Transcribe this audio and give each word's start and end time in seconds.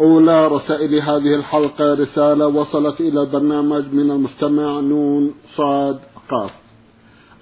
أولى 0.00 0.48
رسائل 0.48 0.94
هذه 0.94 1.34
الحلقة 1.34 1.94
رسالة 1.94 2.46
وصلت 2.46 3.00
إلى 3.00 3.20
البرنامج 3.20 3.84
من 3.92 4.10
المستمع 4.10 4.80
نون 4.80 5.34
صاد 5.56 6.00
قاف. 6.28 6.50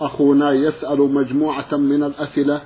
أخونا 0.00 0.52
يسأل 0.52 0.98
مجموعة 0.98 1.76
من 1.76 2.02
الأسئلة 2.02 2.60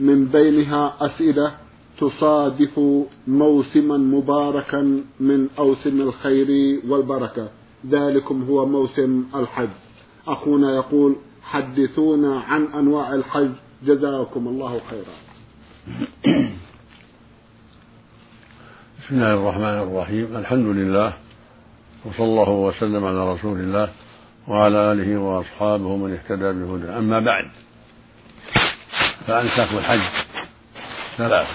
من 0.00 0.24
بينها 0.24 0.94
أسئلة 1.00 1.54
تصادف 2.00 2.80
موسما 3.28 3.96
مباركا 3.96 5.02
من 5.20 5.48
أوسم 5.58 6.00
الخير 6.00 6.80
والبركة. 6.88 7.48
ذلكم 7.90 8.42
هو 8.42 8.66
موسم 8.66 9.24
الحج. 9.34 9.68
أخونا 10.28 10.74
يقول 10.74 11.16
حدثونا 11.42 12.40
عن 12.40 12.64
أنواع 12.64 13.14
الحج 13.14 13.50
جزاكم 13.86 14.48
الله 14.48 14.80
خيرا. 14.90 15.14
بسم 19.08 19.16
الله 19.16 19.34
الرحمن 19.34 19.78
الرحيم. 19.88 20.36
الحمد 20.36 20.66
لله 20.66 21.12
وصلى 22.04 22.24
الله 22.24 22.50
وسلم 22.50 23.04
على 23.04 23.32
رسول 23.32 23.60
الله 23.60 23.88
وعلى 24.48 24.92
آله 24.92 25.20
وأصحابه 25.20 25.96
من 25.96 26.12
اهتدى 26.12 26.52
بهداه. 26.52 26.98
أما 26.98 27.20
بعد 27.20 27.50
فأنساك 29.26 29.72
الحج 29.72 30.00
ثلاث 31.18 31.48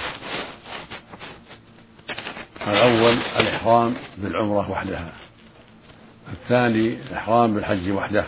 الأول 2.67 3.17
الإحرام 3.39 3.93
بالعمرة 4.17 4.71
وحدها. 4.71 5.13
الثاني 6.33 6.97
الإحرام 7.09 7.53
بالحج 7.53 7.91
وحده. 7.91 8.25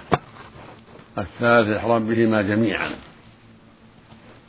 الثالث 1.18 1.70
الإحرام 1.70 2.08
بهما 2.08 2.42
جميعا. 2.42 2.90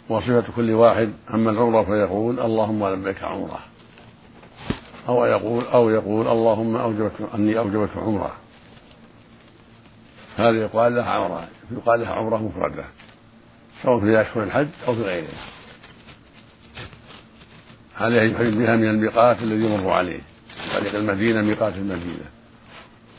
وصفة 0.08 0.44
كل 0.56 0.70
واحد 0.70 1.12
أما 1.34 1.50
العمرة 1.50 1.82
فيقول 1.82 2.40
اللهم 2.40 2.86
لبيك 2.88 3.22
عمرة. 3.22 3.58
أو 5.08 5.24
يقول 5.24 5.64
أو 5.64 5.90
يقول 5.90 6.28
اللهم 6.28 6.76
أوجبت 6.76 7.12
أني 7.34 7.58
أوجبت 7.58 7.90
عمرة. 7.96 8.36
هذا 10.36 10.56
يقال 10.62 10.94
لها 10.94 11.10
عمرة 11.10 11.48
يقال 11.70 12.00
لها 12.00 12.14
عمرة 12.14 12.36
مفردة. 12.36 12.84
سواء 13.82 14.00
في 14.00 14.20
أشهر 14.20 14.42
الحج 14.42 14.68
أو 14.86 14.94
في 14.94 15.02
غيره 15.02 15.28
عليه 17.96 18.22
يحرم 18.32 18.58
بها 18.58 18.76
من 18.76 18.88
الميقات 18.88 19.42
الذي 19.42 19.64
يمر 19.64 19.90
عليه. 19.90 20.20
من 20.66 20.80
طريق 20.80 20.94
المدينة 20.94 21.42
ميقات 21.42 21.74
المدينة. 21.74 22.30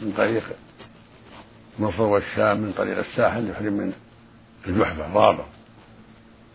من 0.02 0.14
طريق 0.18 0.44
مصر 1.80 2.03
والشام 2.03 2.58
من 2.58 2.74
طريق 2.78 2.97
الساحل 2.97 3.50
يحرم 3.50 3.74
من 3.74 3.94
الجحفة 4.68 5.14
رابط 5.14 5.46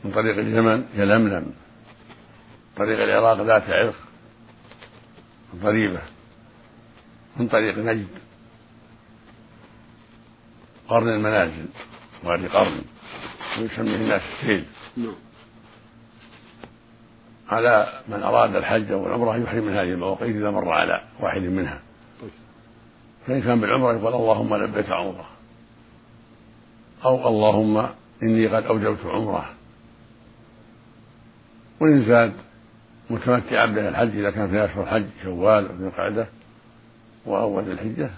من 0.04 0.10
طريق 0.10 0.38
اليمن 0.38 0.84
يلملم. 0.94 1.52
طريق 2.76 3.02
العراق 3.02 3.40
ذات 3.46 3.70
عرق. 3.70 3.94
ضريبة 5.56 6.00
من 7.36 7.48
طريق 7.48 7.78
نجد. 7.78 8.08
قرن 10.88 11.08
المنازل. 11.08 11.66
وادي 12.24 12.46
قرن. 12.46 12.82
ويسميه 13.58 13.96
الناس 13.96 14.22
السيل. 14.22 14.64
نعم. 14.96 15.14
على 17.48 18.02
من 18.08 18.22
أراد 18.22 18.56
الحج 18.56 18.92
أو 18.92 19.06
العمرة 19.06 19.36
يحرم 19.36 19.64
من 19.64 19.72
هذه 19.72 19.92
المواقيت 19.92 20.36
إذا 20.36 20.50
مر 20.50 20.68
على 20.68 21.04
واحد 21.20 21.40
منها. 21.40 21.80
فإن 23.26 23.42
كان 23.42 23.60
بالعمرة 23.60 23.92
يقول 23.92 24.14
اللهم 24.14 24.54
لبيك 24.54 24.90
عمرة. 24.90 25.28
أو 27.04 27.28
اللهم 27.28 27.88
إني 28.22 28.46
قد 28.46 28.64
أوجبت 28.64 29.06
عمرة. 29.06 29.50
وإن 31.80 32.04
زاد 32.04 32.32
متمتعا 33.12 33.66
به 33.66 33.88
الحج 33.88 34.16
إذا 34.16 34.30
كان 34.30 34.50
في 34.50 34.64
أشهر 34.64 34.82
الحج 34.82 35.06
شوال 35.22 35.64
وذي 35.64 35.86
القعدة 35.86 36.26
وأول 37.26 37.70
الحجة 37.70 38.10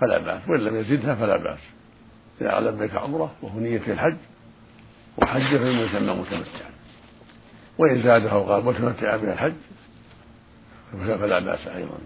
فلا 0.00 0.18
بأس. 0.18 0.48
وإن 0.48 0.60
لم 0.60 0.76
يزدها 0.76 1.14
فلا 1.14 1.36
بأس. 1.36 1.58
إذا 2.40 2.60
لبيك 2.60 2.94
عمرة 2.94 3.32
وهو 3.42 3.60
نية 3.60 3.82
الحج 3.86 4.16
وحج 5.16 5.56
فإنه 5.56 5.80
يسمى 5.80 6.14
متمتعا. 6.14 6.70
وإن 7.78 8.02
زادها 8.02 8.34
وقال 8.34 8.64
متمتعا 8.64 9.16
به 9.16 9.32
الحج 9.32 9.52
فلا 10.92 11.38
بأس 11.38 11.66
أيضا. 11.66 11.98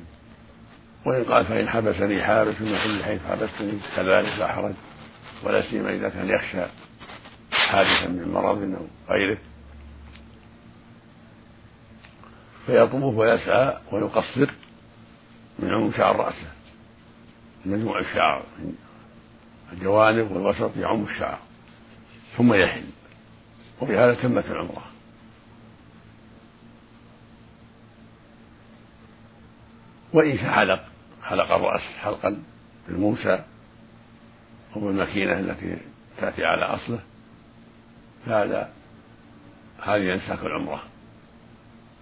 وإن 1.05 1.25
قال 1.25 1.45
فإن 1.45 1.69
حبسني 1.69 2.23
حابس 2.23 2.61
من 2.61 2.79
كل 2.85 3.05
حيث 3.05 3.21
حبستني 3.31 3.73
كذلك 3.97 4.39
لا 4.39 4.47
حرج 4.49 4.75
ولا 5.45 5.63
سيما 5.63 5.95
إذا 5.95 6.09
كان 6.09 6.29
يخشى 6.29 6.63
حادثا 7.53 8.09
من 8.09 8.33
مرض 8.33 8.63
أو 8.63 8.87
غيره. 9.11 9.39
فيطوف 12.67 13.15
ويسعى 13.15 13.79
ويقصر 13.93 14.51
من 15.59 15.71
عموم 15.75 15.93
شعر 15.93 16.17
رأسه 16.17 16.53
مجموع 17.67 18.01
الشعر 18.01 18.45
الجوانب 19.73 20.31
والوسط 20.31 20.77
يعم 20.77 21.05
الشعر 21.05 21.39
ثم 22.37 22.55
يحل. 22.55 22.85
وبهذا 23.81 24.15
تمت 24.15 24.47
العمرة. 24.47 24.85
وإن 30.13 30.39
حلق 30.39 30.85
حلق 31.23 31.53
الرأس 31.53 31.81
حلقا 31.81 32.43
بالموسى 32.89 33.45
أو 34.77 34.81
بالمكينة 34.81 35.41
التي 35.41 35.77
تأتي 36.21 36.45
على 36.45 36.65
أصله 36.65 37.01
فهذا 38.27 38.73
هذه 39.83 40.03
ينساك 40.03 40.39
العمرة. 40.39 40.92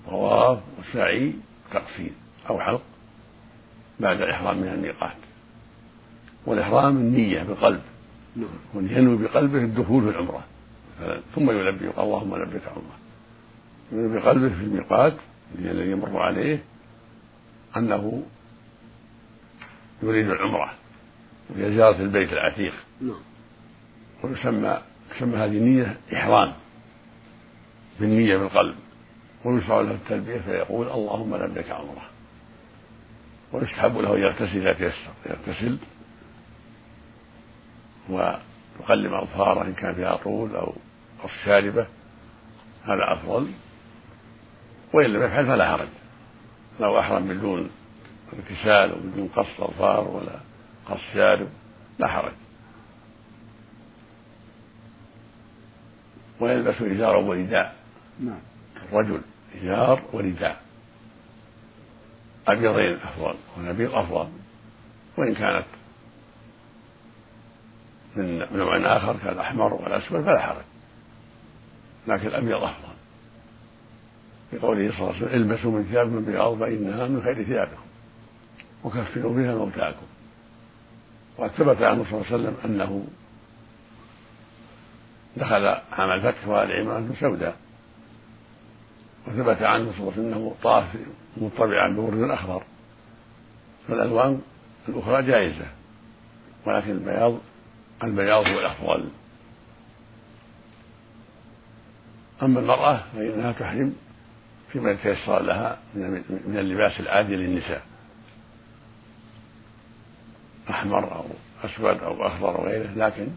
طواف 0.07 0.59
وسعي 0.79 1.33
تقصير 1.73 2.13
أو 2.51 2.61
حلق 2.61 2.83
بعد 4.01 4.21
الإحرام 4.21 4.59
من 4.59 4.69
الميقات 4.69 5.17
والإحرام 6.47 6.97
النية 6.97 7.43
بالقلب. 7.43 7.81
ينوي 8.75 9.17
بقلبه 9.17 9.59
الدخول 9.59 10.05
في 10.05 10.11
العمرة 10.11 10.45
ثم 11.35 11.51
يلبي 11.51 11.85
يقول 11.85 12.05
اللهم 12.05 12.37
لبيك 12.37 12.63
عمرة 12.69 12.97
ينوي 13.93 14.21
بقلبه 14.21 14.49
في 14.49 14.65
الميقات 14.65 15.15
الذي 15.59 15.91
يمر 15.91 16.19
عليه 16.19 16.63
أنه 17.77 18.23
يريد 20.03 20.31
العمرة 20.31 20.71
وهي 21.51 21.71
زيارة 21.71 21.97
البيت 22.03 22.33
العتيق. 22.33 22.75
ويسمى 24.23 24.79
تسمى 25.11 25.37
هذه 25.37 25.59
النية 25.59 25.97
إحرام. 26.13 26.53
بالنية 28.01 28.37
بالقلب. 28.37 28.75
ويشرع 29.45 29.81
له 29.81 29.91
التلبية 29.91 30.39
فيقول 30.39 30.91
اللهم 30.91 31.37
لبيك 31.37 31.71
عمره 31.71 32.03
ويستحب 33.53 33.99
له 33.99 34.17
أن 34.17 34.21
يغتسل 34.21 34.59
إذا 34.59 34.73
تيسر 34.73 35.11
يغتسل. 35.27 35.79
ويقلم 38.09 39.15
أظفاره 39.15 39.63
إن 39.63 39.75
كان 39.75 39.95
فيها 39.95 40.17
طول 40.17 40.57
أو 40.57 40.75
قص 41.23 41.31
شاربة. 41.45 41.87
هذا 42.85 43.13
أفضل. 43.13 43.51
وإن 44.93 45.11
لم 45.11 45.23
يفعل 45.23 45.47
فلا 45.47 45.77
حرج. 45.77 45.89
لو 46.81 46.99
أحرم 46.99 47.29
بدون 47.29 47.71
اغتسال 48.33 48.93
وبدون 48.93 49.29
قص 49.29 49.61
أظفار 49.61 50.09
ولا 50.09 50.41
قص 50.87 51.01
شارب 51.15 51.49
لا 51.99 52.09
حرج. 52.09 52.33
ويلبس 56.41 56.83
إزارا 56.83 57.17
ورداء 57.17 57.77
نعم. 58.21 58.50
الرجل 58.93 59.21
إزار 59.63 60.03
ورداء. 60.13 60.61
أبيضين 62.49 62.97
أفضل 62.97 63.35
والأبيض 63.57 63.95
أفضل. 63.95 64.29
وإن 65.17 65.35
كانت 65.35 65.67
من 68.17 68.47
نوع 68.53 68.97
آخر 68.97 69.17
كالأحمر 69.25 69.75
والأسود 69.75 70.25
فلا 70.25 70.41
حرج. 70.41 70.65
لكن 72.09 72.27
الأبيض 72.27 72.63
أفضل. 72.63 72.95
لقوله 74.53 74.91
صلى 74.93 74.99
الله 74.99 75.15
عليه 75.15 75.27
وسلم 75.27 75.43
البسوا 75.43 75.71
من 75.73 75.85
ثياب 75.85 76.07
من 76.07 76.25
بياض 76.25 76.59
فإنها 76.59 77.09
من 77.09 77.23
خير 77.23 77.45
ثيابكم. 77.45 77.83
وكفنوا 78.85 79.35
بها 79.35 79.55
موتاكم. 79.55 80.07
وقد 81.39 81.51
ثبت 81.51 81.83
عنه 81.83 82.05
صلى 82.05 82.13
الله 82.13 82.27
عليه 82.27 82.35
وسلم 82.35 82.57
أنه 82.65 83.07
دخل 85.37 85.67
عام 85.93 86.11
الفتح 86.11 86.49
وآل 86.49 86.73
عمران 86.73 87.15
سوداء 87.21 87.57
وثبت 89.27 89.63
عنه 89.63 89.93
صلى 89.93 90.01
الله 90.01 90.13
عليه 90.13 90.23
وسلم 90.23 90.33
أنه 90.33 90.55
طاف 90.63 90.85
مطبعا 91.37 91.95
بورد 91.95 92.31
أخضر 92.31 92.63
فالألوان 93.89 94.41
الأخرى 94.89 95.23
جائزة 95.23 95.67
ولكن 96.67 96.91
البياض 96.91 97.39
البياض 98.05 98.47
هو 98.47 98.61
الأفضل. 98.61 99.11
أما 102.43 102.61
المرأة 102.61 103.01
فإنها 103.15 103.53
تحرم 103.53 103.95
فيما 104.73 104.91
يتيسر 104.91 105.43
لها 105.43 105.79
من 105.95 106.57
اللباس 106.59 107.01
العادي 107.01 107.37
للنساء. 107.37 107.83
أحمر 110.71 111.15
أو 111.15 111.25
أسود 111.65 111.99
أو 112.03 112.27
أخضر 112.27 112.59
أو 112.59 112.65
غيره 112.65 112.91
لكن 112.97 113.29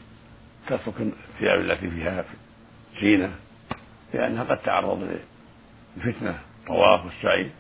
تترك 0.68 1.02
الثياب 1.02 1.60
التي 1.60 1.90
فيها 1.90 2.26
زينة 3.02 3.36
لأنها 4.14 4.44
قد 4.44 4.58
تعرض 4.58 5.20
لفتنة 5.98 6.40
طواف 6.68 7.06
والسعي 7.06 7.52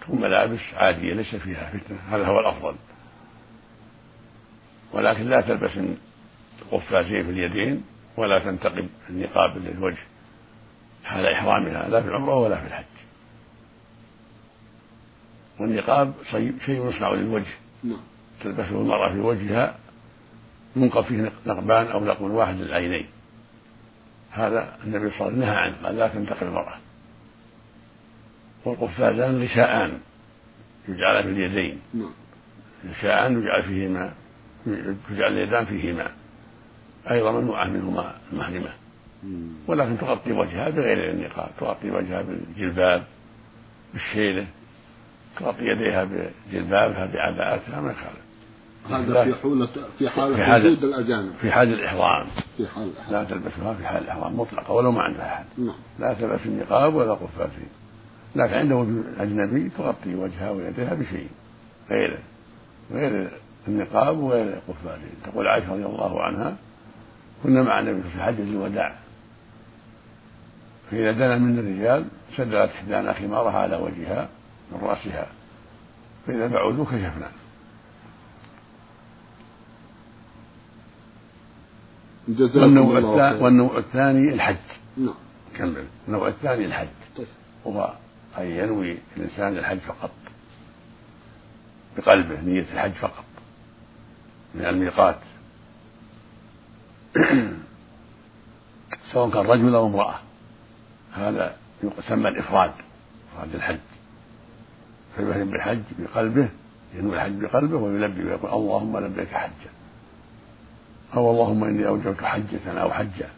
تكون 0.00 0.20
ملابس 0.20 0.60
عادية 0.74 1.14
ليس 1.14 1.36
فيها 1.36 1.70
فتنة. 1.70 1.98
هذا 2.10 2.26
هو 2.26 2.40
الأفضل. 2.40 2.74
ولكن 4.92 5.22
لا 5.22 5.40
تلبس 5.40 5.78
قفازين 6.70 7.24
في 7.24 7.30
اليدين 7.30 7.84
ولا 8.16 8.38
تنتقب 8.38 8.88
النقاب 9.10 9.56
للوجه 9.58 10.02
حال 11.04 11.26
إحرامها 11.26 11.88
لا 11.88 12.02
في 12.02 12.08
العمرة 12.08 12.34
ولا 12.34 12.60
في 12.60 12.66
الحج. 12.66 12.84
والنقاب 15.60 16.14
شيء 16.30 16.54
يصنع 16.68 17.12
للوجه. 17.12 17.54
نعم. 17.84 18.00
تلبسه 18.42 18.80
المرأة 18.80 19.12
في 19.12 19.20
وجهها 19.20 19.78
ينقب 20.76 21.04
فيه 21.04 21.32
نقبان 21.46 21.86
أو 21.86 22.04
نقب 22.04 22.30
واحد 22.30 22.54
للعينين. 22.54 23.06
هذا 24.30 24.76
النبي 24.84 25.10
صلى 25.10 25.20
الله 25.20 25.26
عليه 25.26 25.32
وسلم 25.32 25.40
نهى 25.40 25.56
عنه 25.56 25.76
قال 25.84 25.96
لا 25.96 26.08
تنتقل 26.08 26.46
المرأة. 26.46 26.78
والقفازان 28.66 29.42
غشاءان 29.42 29.98
يجعل 30.88 31.22
في 31.22 31.28
اليدين. 31.28 31.78
نعم. 31.94 32.12
غشاءان 32.90 33.42
يجعل 33.42 33.62
فيهما 33.62 34.12
تجعل 35.08 35.32
اليدان 35.32 35.64
فيهما. 35.64 36.10
أيضا 37.10 37.32
ممنوعة 37.32 37.68
منهما 37.68 38.14
المحرمة 38.32 38.70
ولكن 39.66 39.98
تغطي 39.98 40.32
وجهها 40.32 40.70
بغير 40.70 41.10
النقاب 41.10 41.48
تغطي 41.60 41.90
وجهها 41.90 42.22
بالجلباب 42.22 43.02
بالشيلة 43.92 44.46
تغطي 45.36 45.64
يديها 45.64 46.04
بجلبابها 46.04 47.06
بعباءتها 47.06 47.80
ما 47.80 47.92
يخالف. 47.92 48.26
هذا 48.90 49.24
في 49.98 50.08
حالة 50.10 50.36
في 50.36 50.44
حال 50.44 50.66
وجود 50.66 50.84
الأجانب 50.84 51.32
في 51.40 51.50
حال 51.50 51.72
الإحرام. 51.72 52.26
في 52.56 52.66
حال 52.66 52.88
الإحرام. 52.88 53.12
لا 53.12 53.24
تلبسها 53.24 53.74
في 53.74 53.86
حال 53.86 54.02
الإحرام 54.02 54.40
مطلقة 54.40 54.72
ولو 54.72 54.92
ما 54.92 55.02
عندها 55.02 55.34
أحد 55.34 55.44
نعم. 55.58 55.74
لا 55.98 56.14
تلبس 56.14 56.46
النقاب 56.46 56.94
ولا 56.94 57.12
قفازين. 57.12 57.68
لكن 58.36 58.54
عند 58.54 58.72
وجود 58.72 59.04
أجنبي 59.18 59.68
تغطي 59.68 60.14
وجهها 60.14 60.50
ويديها 60.50 60.94
بشيء 60.94 61.28
غير 61.90 62.18
غير 62.92 63.30
النقاب 63.68 64.18
وغير 64.18 64.46
القفازين 64.46 65.14
تقول 65.24 65.48
عائشة 65.48 65.72
رضي 65.72 65.86
الله 65.86 66.22
عنها 66.22 66.56
كنا 67.42 67.62
مع 67.62 67.80
النبي 67.80 68.02
في 68.02 68.22
حجة 68.22 68.42
الوداع. 68.42 68.96
فإذا 70.90 71.12
دنا 71.12 71.38
من 71.38 71.58
الرجال 71.58 72.04
سدلت 72.36 72.70
إحدانا 72.70 73.12
خمارها 73.12 73.58
على 73.58 73.76
وجهها 73.76 74.28
من 74.72 74.78
رأسها. 74.78 75.26
فإذا 76.26 76.46
بعودوا 76.46 76.84
كشفنا. 76.84 77.30
والنوع 82.54 82.98
الثاني 82.98 83.44
والنوع 83.44 83.78
الثاني 83.78 84.34
الحج. 84.34 84.56
نعم. 84.96 85.14
كمل. 85.56 85.84
النوع 86.08 86.28
الثاني 86.28 86.64
الحج. 86.64 86.88
طيب. 87.16 87.26
وهو 87.64 87.92
أن 88.38 88.46
ينوي 88.46 88.98
الإنسان 89.16 89.58
الحج 89.58 89.78
فقط. 89.78 90.10
بقلبه 91.96 92.40
نية 92.40 92.66
الحج 92.72 92.92
فقط. 92.92 93.24
من 94.54 94.66
الميقات. 94.66 95.18
سواء 99.12 99.30
كان 99.30 99.46
رجل 99.46 99.74
أو 99.74 99.86
امرأة. 99.86 100.18
هذا 101.12 101.56
يسمى 101.82 102.28
الإفراد 102.28 102.72
إفراد 103.32 103.54
الحج. 103.54 103.78
فيحرم 105.16 105.50
بالحج 105.50 105.82
بقلبه 105.98 106.48
ينوي 106.94 107.16
الحج 107.16 107.32
بقلبه 107.32 107.76
ويلبي 107.76 108.24
ويقول 108.24 108.50
اللهم 108.50 108.98
لبيك 108.98 109.28
حجا 109.28 109.70
أو 111.14 111.30
اللهم 111.30 111.64
إني 111.64 111.86
أوجبت 111.86 112.24
حجة 112.24 112.80
أو 112.82 112.92
حجة. 112.92 113.28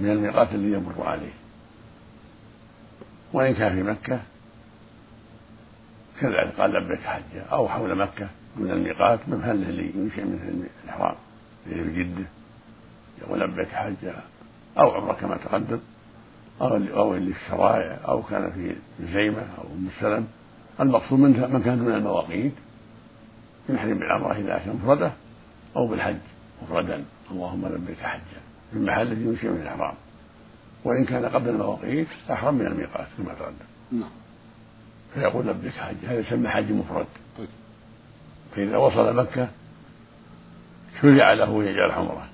من 0.00 0.10
الميقات 0.10 0.52
الذي 0.52 0.72
يمر 0.72 1.02
عليه. 1.06 1.32
وإن 3.32 3.54
كان 3.54 3.74
في 3.74 3.82
مكة 3.82 4.20
كذلك 6.20 6.54
قال 6.60 6.70
لبيك 6.70 7.00
حجة 7.00 7.42
أو 7.52 7.68
حول 7.68 7.98
مكة 7.98 8.28
من 8.56 8.70
الميقات 8.70 9.28
محل 9.28 9.50
اللي 9.50 9.92
يمشي 9.94 10.24
منه 10.24 10.66
الإحرام 10.84 11.14
اللي 11.66 11.84
في 11.84 12.02
جدة 12.04 12.24
يقول 13.22 13.40
لبيك 13.40 13.68
حجة 13.68 14.14
أو 14.78 14.90
عمرة 14.90 15.12
كما 15.12 15.36
تقدم 15.36 15.80
أو 16.60 17.14
اللي 17.14 17.32
في 17.32 17.40
الشرائع 17.44 17.98
أو 18.08 18.22
كان 18.22 18.50
في 18.50 18.76
زيمة 19.12 19.42
أو 19.58 19.64
أم 19.64 19.88
السلم 19.96 20.26
المقصود 20.80 21.18
منها 21.18 21.46
من 21.46 21.62
كان 21.62 21.78
دون 21.78 21.94
المواقيت 21.94 22.52
يحرم 23.68 23.98
بالعمرة 23.98 24.32
إذا 24.32 24.58
كان 24.58 24.80
مفردة 24.82 25.12
أو 25.76 25.86
بالحج 25.86 26.16
مفردا. 26.62 27.04
اللهم 27.30 27.66
لبيك 27.66 28.00
حجا 28.00 28.40
في 28.72 29.02
الذي 29.02 29.22
يمشي 29.22 29.48
من 29.48 29.60
الإحرام. 29.62 29.94
وإن 30.84 31.04
كان 31.04 31.24
قبل 31.24 31.48
المواقيت 31.48 32.08
أحرم 32.30 32.54
من 32.54 32.66
الميقات 32.66 33.06
كما 33.18 33.34
تقدم. 33.34 34.00
نعم. 34.00 34.10
فيقول 35.14 35.46
لبيك 35.46 35.72
حج 35.72 35.96
هذا 36.04 36.20
يسمى 36.20 36.48
حج 36.48 36.72
مفرد. 36.72 37.06
طيب. 37.38 37.48
فإذا 38.56 38.76
وصل 38.76 39.16
مكة 39.16 39.48
شرع 41.02 41.32
له 41.32 41.64
يجعل 41.64 41.90
عمرة 41.90 42.26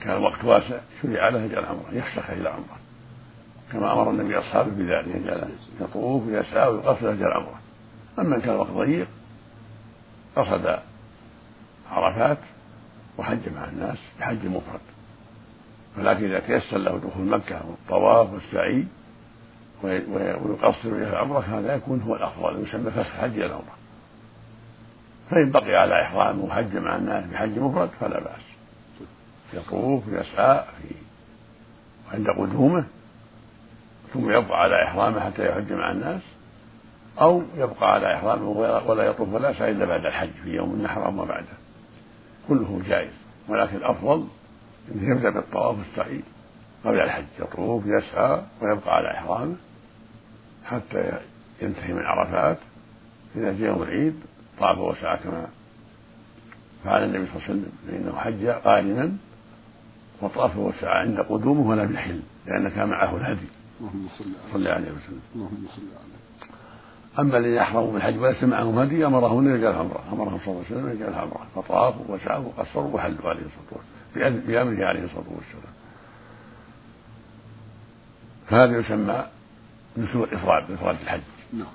كان 0.00 0.16
الوقت 0.16 0.44
واسع 0.44 0.80
شرع 1.02 1.28
له 1.28 1.42
يجعل 1.42 1.64
عمرة 1.64 1.88
يفسخ 1.92 2.30
إلى 2.30 2.48
عمرة 2.48 2.78
كما 3.72 3.92
أمر 3.92 4.10
النبي 4.10 4.38
أصحابه 4.38 4.70
بذلك 4.70 5.16
يجعل 5.16 5.48
يطوف 5.80 6.26
ويسعى 6.26 6.68
ويقصد 6.68 7.04
يجعل 7.04 7.32
عمرة 7.32 7.60
أما 8.18 8.36
إن 8.36 8.40
كان 8.40 8.54
الوقت 8.54 8.70
ضيق 8.70 9.08
قصد 10.36 10.78
عرفات 11.90 12.38
وحج 13.18 13.48
مع 13.54 13.64
الناس 13.64 13.98
بحج 14.20 14.46
مفرد. 14.46 14.80
ولكن 15.98 16.24
إذا 16.24 16.40
تيسر 16.40 16.78
له 16.78 16.98
دخول 16.98 17.26
مكة 17.26 17.60
والطواف 17.66 18.32
والسعي 18.32 18.84
ويقصر 19.84 20.88
إلى 20.88 21.10
العمرة 21.10 21.40
هذا 21.40 21.74
يكون 21.74 22.00
هو 22.00 22.16
الأفضل 22.16 22.56
ويسمى 22.56 22.90
فسخ 22.90 23.16
حج 23.16 23.32
إلى 23.32 23.46
العمرة. 23.46 23.78
فإن 25.30 25.50
بقي 25.50 25.74
على 25.76 26.02
إحرامه 26.02 26.44
وحج 26.44 26.76
مع 26.76 26.96
الناس 26.96 27.24
بحج 27.24 27.58
مفرد 27.58 27.90
فلا 28.00 28.20
بأس. 28.20 28.42
يطوف 29.52 30.08
ويسعى 30.08 30.64
في 30.64 30.94
وعند 32.08 32.26
قدومه 32.28 32.84
ثم 34.12 34.30
يبقى 34.30 34.62
على 34.62 34.84
إحرامه 34.84 35.20
حتى 35.20 35.48
يحج 35.48 35.72
مع 35.72 35.90
الناس 35.90 36.22
أو 37.20 37.42
يبقى 37.56 37.92
على 37.92 38.14
إحرامه 38.14 38.48
ولا 38.86 39.02
يطوف 39.04 39.28
ولا 39.34 39.50
يسعى 39.50 39.70
إلا 39.70 39.84
بعد 39.84 40.06
الحج 40.06 40.30
في 40.44 40.50
يوم 40.50 40.74
النحر 40.74 41.08
وما 41.08 41.24
بعده. 41.24 41.56
كله 42.48 42.80
جائز 42.88 43.12
ولكن 43.48 43.76
الأفضل 43.76 44.26
يبدأ 44.94 45.30
بالطواف 45.30 45.78
والسعي 45.78 46.20
قبل 46.84 47.00
الحج 47.00 47.24
يطوف 47.40 47.82
يسعى 47.86 48.42
ويبقى 48.62 48.96
على 48.96 49.10
إحرامه 49.10 49.56
حتى 50.64 51.12
ينتهي 51.62 51.92
من 51.92 52.02
عرفات. 52.02 52.58
إذا 53.36 53.52
جاء 53.52 53.68
يوم 53.68 53.82
العيد 53.82 54.14
طاف 54.60 54.78
وسعى 54.78 55.16
كما 55.16 55.46
فعل 56.84 57.04
النبي 57.04 57.26
صلى 57.26 57.36
الله 57.36 57.44
عليه 57.48 57.60
وسلم 57.60 57.72
فإنه 57.86 58.18
حج 58.18 58.46
قارنا 58.46 59.12
وطاف 60.22 60.56
وسعى 60.56 60.98
عند 60.98 61.20
قدومه 61.20 61.70
ولا 61.70 61.84
بالحل 61.84 62.20
لأن 62.46 62.68
كان 62.68 62.88
معه 62.88 63.16
الهدي. 63.16 63.48
اللهم 63.80 64.08
صل 64.52 64.66
عليه 64.68 64.90
وسلم. 64.90 65.20
اللهم 65.34 65.66
صل 65.76 65.82
عليه 65.82 66.18
أما 67.18 67.38
الذين 67.38 67.54
يحرموا 67.54 67.92
بالحج 67.92 68.18
وليس 68.18 68.44
معهم 68.44 68.78
هدي 68.78 69.06
أمرهم 69.06 69.48
أن 69.48 69.56
يجعل 69.56 69.72
عمرة 69.72 70.04
أمرهم 70.12 70.38
صلى 70.38 70.48
الله 70.48 70.64
عليه 70.70 70.76
وسلم 70.76 70.86
أن 70.86 70.96
يجعل 70.96 71.14
عمرة 71.14 71.46
فطافوا 71.54 72.04
وسعوا 72.08 72.44
وقصروا 72.44 72.94
وحلوا 72.94 73.30
عليه 73.30 73.40
الصلاة 73.40 73.72
والسلام. 73.72 73.97
بأمره 74.16 74.86
عليه 74.86 75.04
الصلاة 75.04 75.24
والسلام. 75.28 75.74
فهذا 78.48 78.78
يسمى 78.78 79.26
نسوء 79.96 80.28
الإفراد 80.28 80.70
إفراد 80.70 80.96
الحج. 81.02 81.20
نعم. 81.52 81.66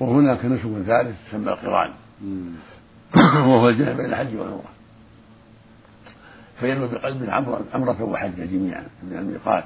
وهناك 0.00 0.44
نسك 0.44 0.62
ثالث 0.62 1.16
يسمى 1.28 1.52
القران. 1.52 1.92
وهو 3.48 3.68
الجمع 3.68 3.92
بين 3.92 4.06
الحج 4.06 4.36
والعمرة. 4.36 4.72
فينوي 6.60 6.88
بقلب 6.88 7.30
عمرة 7.74 8.02
وحجة 8.02 8.44
جميعا 8.44 8.86
من 9.02 9.18
الميقات. 9.18 9.64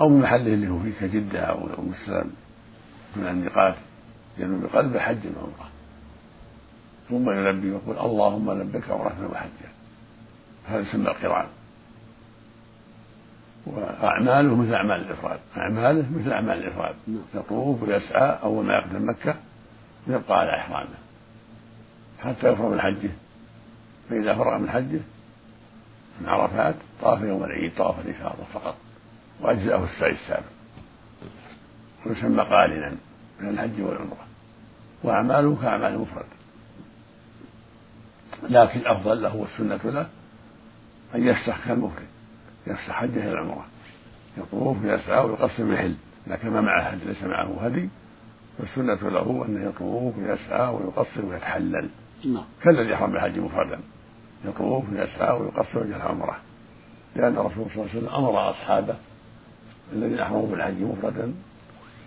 أو 0.00 0.08
من 0.08 0.20
محله 0.20 0.54
اللي 0.54 0.68
هو 0.68 0.78
فيه 0.78 0.92
كجدة 1.00 1.40
أو 1.40 1.66
أم 1.66 1.92
السلام. 2.00 2.30
من 3.16 3.26
الميقات. 3.26 3.74
ينوي 4.38 4.60
بقلبه 4.60 4.98
حج 4.98 5.26
وعمرة. 5.36 5.70
ثم 7.08 7.30
يلبي 7.30 7.70
ويقول 7.70 7.98
اللهم 7.98 8.52
لبيك 8.52 8.90
عمرة 8.90 9.30
وحجا. 9.32 9.75
هذا 10.68 10.80
يسمى 10.80 11.08
القران. 11.10 11.46
وأعماله 13.66 14.56
مثل 14.56 14.74
أعمال 14.74 15.00
الإفراد. 15.00 15.40
أعماله 15.56 16.06
مثل 16.18 16.32
أعمال 16.32 16.58
الإفراد. 16.58 16.94
نعم. 17.06 17.20
يطوف 17.34 17.82
ويسعى 17.82 18.38
أول 18.42 18.64
ما 18.64 18.72
يقدم 18.74 19.10
مكة 19.10 19.34
يبقى 20.06 20.38
على 20.38 20.56
إحرامه. 20.56 20.94
حتى 22.20 22.48
يفرغ 22.52 22.68
من 22.68 22.80
حجه. 22.80 23.10
فإذا 24.10 24.34
فرغ 24.34 24.58
من 24.58 24.70
حجه 24.70 25.00
من 26.20 26.28
عرفات 26.28 26.74
طاف 27.02 27.22
يوم 27.22 27.44
العيد 27.44 27.74
طواف 27.76 28.06
الإفاضة 28.06 28.44
فقط. 28.54 28.76
وأجزأه 29.40 29.84
السعي 29.84 30.12
السابق 30.12 30.46
ويسمى 32.06 32.42
قارنا 32.42 32.96
من 33.40 33.48
الحج 33.48 33.80
والعمرة. 33.80 34.26
وأعماله 35.02 35.56
كأعمال 35.62 35.92
المفرد 35.92 36.26
لكن 38.42 38.80
الأفضل 38.80 39.22
له 39.22 39.36
والسنة 39.36 39.80
له 39.84 40.06
أن 41.14 41.26
يفسخ 41.26 41.66
كالمفرد 41.66 42.06
يفسخ 42.66 42.90
حجة 42.90 43.18
إلى 43.18 43.32
العمرة 43.32 43.66
يطوف 44.38 44.84
ويسعى 44.84 45.24
ويقصر 45.24 45.64
ويحل 45.64 45.94
لكن 46.26 46.50
ما 46.50 46.60
معه 46.60 46.82
هدي 46.82 47.04
ليس 47.04 47.22
معه 47.22 47.66
هدي. 47.66 47.88
والسنة 48.58 49.10
له 49.10 49.44
أنه 49.48 49.68
يطوف 49.68 50.18
ويسعى 50.18 50.68
ويقصر 50.68 51.26
ويتحلل. 51.26 51.90
نعم. 52.24 52.44
كالذي 52.62 52.90
يحرم 52.90 53.12
بالحج 53.12 53.38
مفردا. 53.38 53.80
يطوف 54.44 54.84
ويسعى 54.92 55.40
ويقصر 55.40 55.78
وجه 55.78 55.96
العمرة. 55.96 56.36
لأن 57.16 57.36
الرسول 57.36 57.64
صلى 57.64 57.74
الله 57.74 57.88
عليه 57.90 57.98
وسلم 57.98 58.08
أمر 58.08 58.50
أصحابه 58.50 58.96
الذين 59.92 60.18
أحرموا 60.18 60.46
بالحج 60.46 60.82
مفردا 60.82 61.34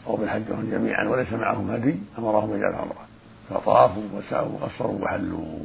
أو 0.08 0.16
بالحج 0.16 0.52
هم 0.52 0.70
جميعا 0.72 1.08
وليس 1.08 1.34
معهم 1.34 1.72
هدي 1.72 1.96
أمرهم 2.20 2.50
بجعل 2.50 2.74
عمرة 2.76 3.08
فطافوا 3.50 4.04
وسعوا 4.14 4.50
وقصروا 4.50 5.04
وحلوا. 5.04 5.60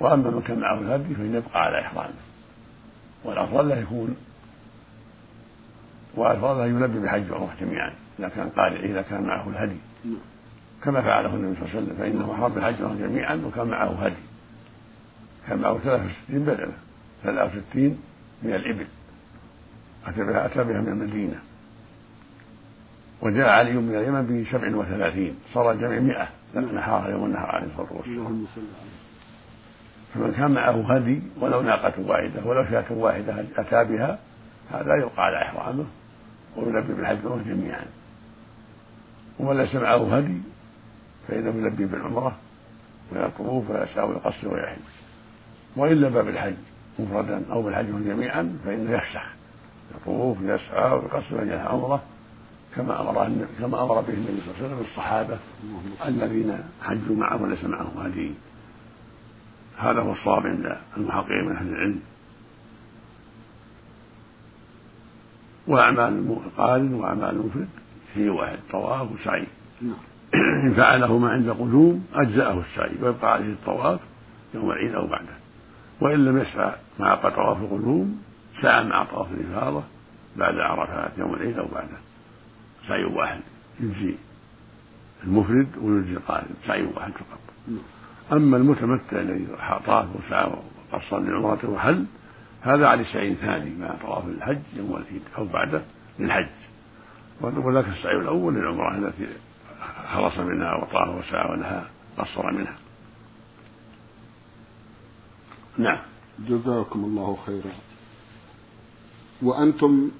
وأما 0.00 0.30
من 0.30 0.42
كان 0.42 0.58
معه 0.58 0.80
الهدي 0.80 1.14
فإن 1.14 1.34
يبقى 1.34 1.62
على 1.62 1.80
إحرامه. 1.80 2.14
والأفضل 3.24 3.68
له 3.68 3.76
يكون 3.76 4.16
والأفضل 6.14 6.58
له 6.58 6.66
يلبي 6.66 6.98
بحج 6.98 7.30
وعمرة 7.30 7.54
جميعا 7.60 7.92
إذا 8.18 8.28
كان 8.28 8.48
قارئ 8.48 8.90
إذا 8.90 9.02
كان 9.02 9.22
معه 9.22 9.48
الهدي. 9.48 9.76
كما 10.82 11.02
فعله 11.02 11.34
النبي 11.34 11.54
صلى 11.54 11.68
الله 11.68 11.76
عليه 11.76 11.86
وسلم 11.86 11.96
فإنه 11.98 12.32
أحرم 12.34 12.54
بالحج 12.54 12.82
وعمرة 12.82 12.98
جميعا 13.06 13.42
وكان 13.46 13.66
معه 13.66 14.04
هدي 14.04 14.14
كان 15.48 15.58
معه 15.58 15.78
63 15.78 16.44
بدنة 16.44 16.72
63 17.22 17.98
من 18.42 18.54
الإبل 18.54 18.86
أتى 20.06 20.24
بها 20.24 20.46
أتى 20.46 20.64
بها 20.64 20.80
من 20.80 20.88
المدينة. 20.88 21.40
وجاء 23.22 23.48
علي 23.48 23.72
من 23.72 23.94
اليمن 23.94 24.44
بسبع 24.44 24.76
وثلاثين 24.76 25.34
صار 25.54 25.70
الجميع 25.70 26.00
مئة 26.00 26.28
نحرها 26.74 27.08
يوم 27.08 27.24
النهر 27.24 27.46
عليه 27.46 27.66
الصلاة 27.66 27.92
والسلام. 27.92 28.46
فمن 30.14 30.32
كان 30.32 30.50
معه 30.50 30.94
هدي 30.94 31.22
ولو 31.40 31.62
ناقة 31.62 31.92
واحدة 32.06 32.44
ولو 32.44 32.64
شاة 32.64 32.84
واحدة 32.90 33.44
أتى 33.56 33.84
بها 33.84 34.18
هذا 34.70 34.94
يوقع 34.94 35.22
على 35.22 35.42
إحرامه 35.42 35.84
ويلبي 36.56 36.92
بالحج 36.92 37.18
جميعا. 37.46 37.84
ومن 39.38 39.56
ليس 39.56 39.74
معه 39.74 40.16
هدي 40.16 40.38
فإنه 41.28 41.48
يلبي 41.48 41.84
بالعمرة 41.84 42.36
ويطوف 43.12 43.70
ويسعى 43.70 44.04
ويقصر 44.08 44.54
ويحج. 44.54 44.78
وإن 45.76 45.92
لبى 45.92 46.22
بالحج 46.22 46.54
مفردا 46.98 47.42
أو 47.52 47.62
بالحج 47.62 47.86
جميعا 47.86 48.58
فإنه 48.64 48.90
يفسخ. 48.90 49.26
يطوف 49.94 50.40
ويسعى 50.42 50.92
ويقصر 50.92 51.40
وجه 51.40 51.62
العمرة 51.62 52.02
كما 52.76 53.00
أمر 53.00 53.46
كما 53.58 53.82
أمر 53.82 54.00
به 54.00 54.14
النبي 54.14 54.40
صلى 54.40 54.54
الله 54.54 54.56
عليه 54.58 54.66
وسلم 54.66 54.80
الصحابة 54.80 55.38
الذين 56.06 56.58
حجوا 56.82 57.16
معه 57.16 57.42
وليس 57.42 57.64
معهم 57.64 58.06
هدي. 58.06 58.34
هذا 59.78 60.00
هو 60.00 60.12
الصواب 60.12 60.46
عند 60.46 60.76
المحققين 60.96 61.44
من 61.44 61.56
أهل 61.56 61.68
العلم. 61.68 62.00
وأعمال 65.66 66.38
القارن 66.46 66.94
وأعمال 66.94 67.30
المفرد 67.30 67.68
شيء 68.14 68.28
واحد 68.28 68.58
طواف 68.70 69.12
وسعي. 69.12 69.46
نعم. 69.82 69.94
إن 70.64 70.74
فعله 70.74 71.18
ما 71.18 71.28
عند 71.30 71.50
قدوم 71.50 72.06
أجزأه 72.14 72.60
السعي 72.60 73.02
ويبقى 73.02 73.32
عليه 73.32 73.52
الطواف 73.52 74.00
يوم 74.54 74.70
العيد 74.70 74.94
أو 74.94 75.06
بعده. 75.06 75.34
وإن 76.00 76.24
لم 76.24 76.38
يسعى 76.38 76.72
مع 77.00 77.14
طواف 77.14 77.60
القدوم 77.60 78.22
سعى 78.62 78.84
مع 78.84 79.04
طواف 79.04 79.26
الإفاضة 79.32 79.82
بعد 80.36 80.54
عرفات 80.54 81.18
يوم 81.18 81.34
العيد 81.34 81.58
أو 81.58 81.66
بعده. 81.66 81.96
سعي 82.88 83.04
واحد 83.04 83.40
يجزي 83.80 84.14
المفرد 85.24 85.68
ويجزي 85.82 86.12
القارن 86.12 86.48
سعي 86.66 86.82
واحد 86.82 87.12
فقط. 87.12 87.40
نعم. 87.68 87.78
أما 88.32 88.56
المتمتع 88.56 89.20
الذي 89.20 89.46
طاف 89.86 90.06
وسعى 90.16 90.52
وقصر 90.92 91.18
لعمرته 91.18 91.70
وحل 91.70 92.04
هذا 92.62 92.86
على 92.86 93.04
سعي 93.04 93.34
ثاني 93.34 93.76
مع 93.76 93.94
طواف 94.02 94.26
الحج 94.26 94.60
يوم 94.76 94.96
العيد 94.96 95.22
أو 95.38 95.44
بعده 95.44 95.82
للحج. 96.18 96.48
وذاك 97.40 97.88
السعي 97.88 98.16
الأول 98.16 98.54
للعمرة 98.54 98.96
التي 98.98 99.26
خلص 100.14 100.38
منها 100.38 100.74
وطاف 100.74 101.08
وسعى 101.08 101.50
ولها 101.50 101.90
قصر 102.18 102.52
منها. 102.52 102.76
نعم. 105.78 105.98
جزاكم 106.48 107.04
الله 107.04 107.38
خيرا. 107.46 107.72
وأنتم 109.42 110.10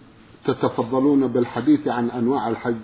تتفضلون 0.45 1.27
بالحديث 1.27 1.89
عن 1.89 2.11
أنواع 2.11 2.49
الحج. 2.49 2.77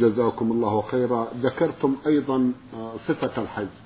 جزاكم 0.00 0.52
الله 0.52 0.82
خيرا. 0.82 1.28
ذكرتم 1.42 1.96
أيضا 2.06 2.52
آه، 2.74 2.94
صفة 3.08 3.42
الحج. 3.42 3.85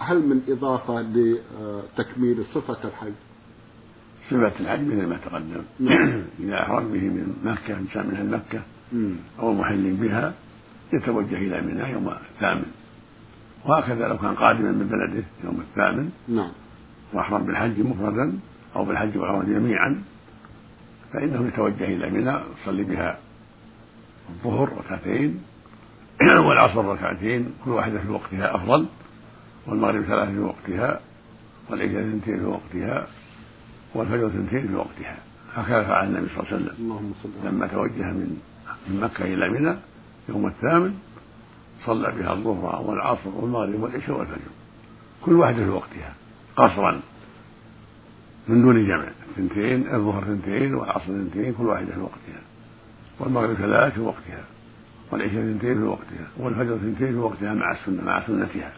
هل 0.00 0.26
من 0.26 0.42
إضافة 0.48 1.00
لتكميل 1.00 2.44
صفة 2.54 2.88
الحج 2.88 3.12
صفة 4.30 4.52
الحج 4.60 4.80
مثل 4.80 5.06
ما 5.06 5.16
تقدم. 5.16 5.62
نعم. 5.80 6.22
إذا 6.40 6.62
أحرم 6.62 6.92
به 6.92 7.00
من 7.00 7.36
مكة 7.44 7.78
إنسان 7.78 8.06
من 8.06 8.30
مكة 8.30 8.60
أو 9.40 9.52
محل 9.52 9.92
بها 9.92 10.34
يتوجه 10.92 11.36
إلى 11.36 11.60
منى 11.60 11.92
يوم 11.92 12.08
الثامن. 12.34 12.66
وهكذا 13.64 14.08
لو 14.08 14.18
كان 14.18 14.34
قادما 14.34 14.70
من 14.70 14.86
بلده 14.86 15.24
يوم 15.44 15.60
الثامن. 15.60 16.10
نعم. 16.28 16.50
وأحرم 17.12 17.46
بالحج 17.46 17.80
مفردا 17.80 18.38
أو 18.76 18.84
بالحج 18.84 19.18
والعمرة 19.18 19.44
جميعا 19.44 20.02
فإنه 21.12 21.46
يتوجه 21.48 21.84
إلى 21.84 22.10
منى 22.10 22.40
يصلي 22.62 22.84
بها 22.84 23.18
الظهر 24.28 24.72
ركعتين 24.78 25.42
والعصر 26.46 26.84
ركعتين 26.84 27.50
كل 27.64 27.70
واحدة 27.70 27.98
في 27.98 28.08
وقتها 28.08 28.54
أفضل. 28.54 28.86
والمغرب 29.66 30.02
ثلاث 30.02 30.28
في 30.28 30.38
وقتها 30.38 31.00
والعشاء 31.70 32.00
اثنتين 32.00 32.38
في 32.38 32.44
وقتها 32.44 33.06
والفجر 33.94 34.26
اثنتين 34.26 34.68
في 34.68 34.74
وقتها. 34.74 35.16
هكذا 35.54 35.84
فعل 35.84 36.06
النبي 36.06 36.28
صلى 36.28 36.40
الله 36.40 36.52
عليه 36.52 36.64
وسلم. 36.64 37.04
لما 37.44 37.66
توجه 37.66 38.12
من 38.12 38.40
من 38.88 39.00
مكة 39.00 39.24
إلى 39.24 39.50
منى 39.50 39.76
يوم 40.28 40.46
الثامن 40.46 40.94
صلى 41.86 42.12
بها 42.12 42.32
الظهر 42.32 42.82
والعصر 42.82 43.28
والمغرب 43.36 43.82
والعشاء 43.82 44.18
والفجر. 44.18 44.50
كل 45.24 45.32
واحدة 45.32 45.64
في 45.64 45.70
وقتها 45.70 46.14
قصرا. 46.56 47.00
من 48.48 48.62
دون 48.62 48.86
جمع. 48.86 49.04
اثنتين 49.34 49.94
الظهر 49.94 50.22
اثنتين 50.22 50.74
والعصر 50.74 51.12
اثنتين 51.12 51.52
كل 51.52 51.66
واحدة 51.66 51.94
في 51.94 52.00
وقتها. 52.00 52.42
والمغرب 53.20 53.54
ثلاث 53.54 53.94
في 53.94 54.00
وقتها 54.00 54.44
والعشاء 55.12 55.40
اثنتين 55.40 55.74
في 55.74 55.84
وقتها 55.84 56.28
والفجر 56.38 56.76
اثنتين 56.76 57.12
في 57.12 57.16
وقتها 57.16 57.54
مع 57.54 57.72
السنة 57.72 58.02
مع 58.02 58.26
سنتها. 58.26 58.72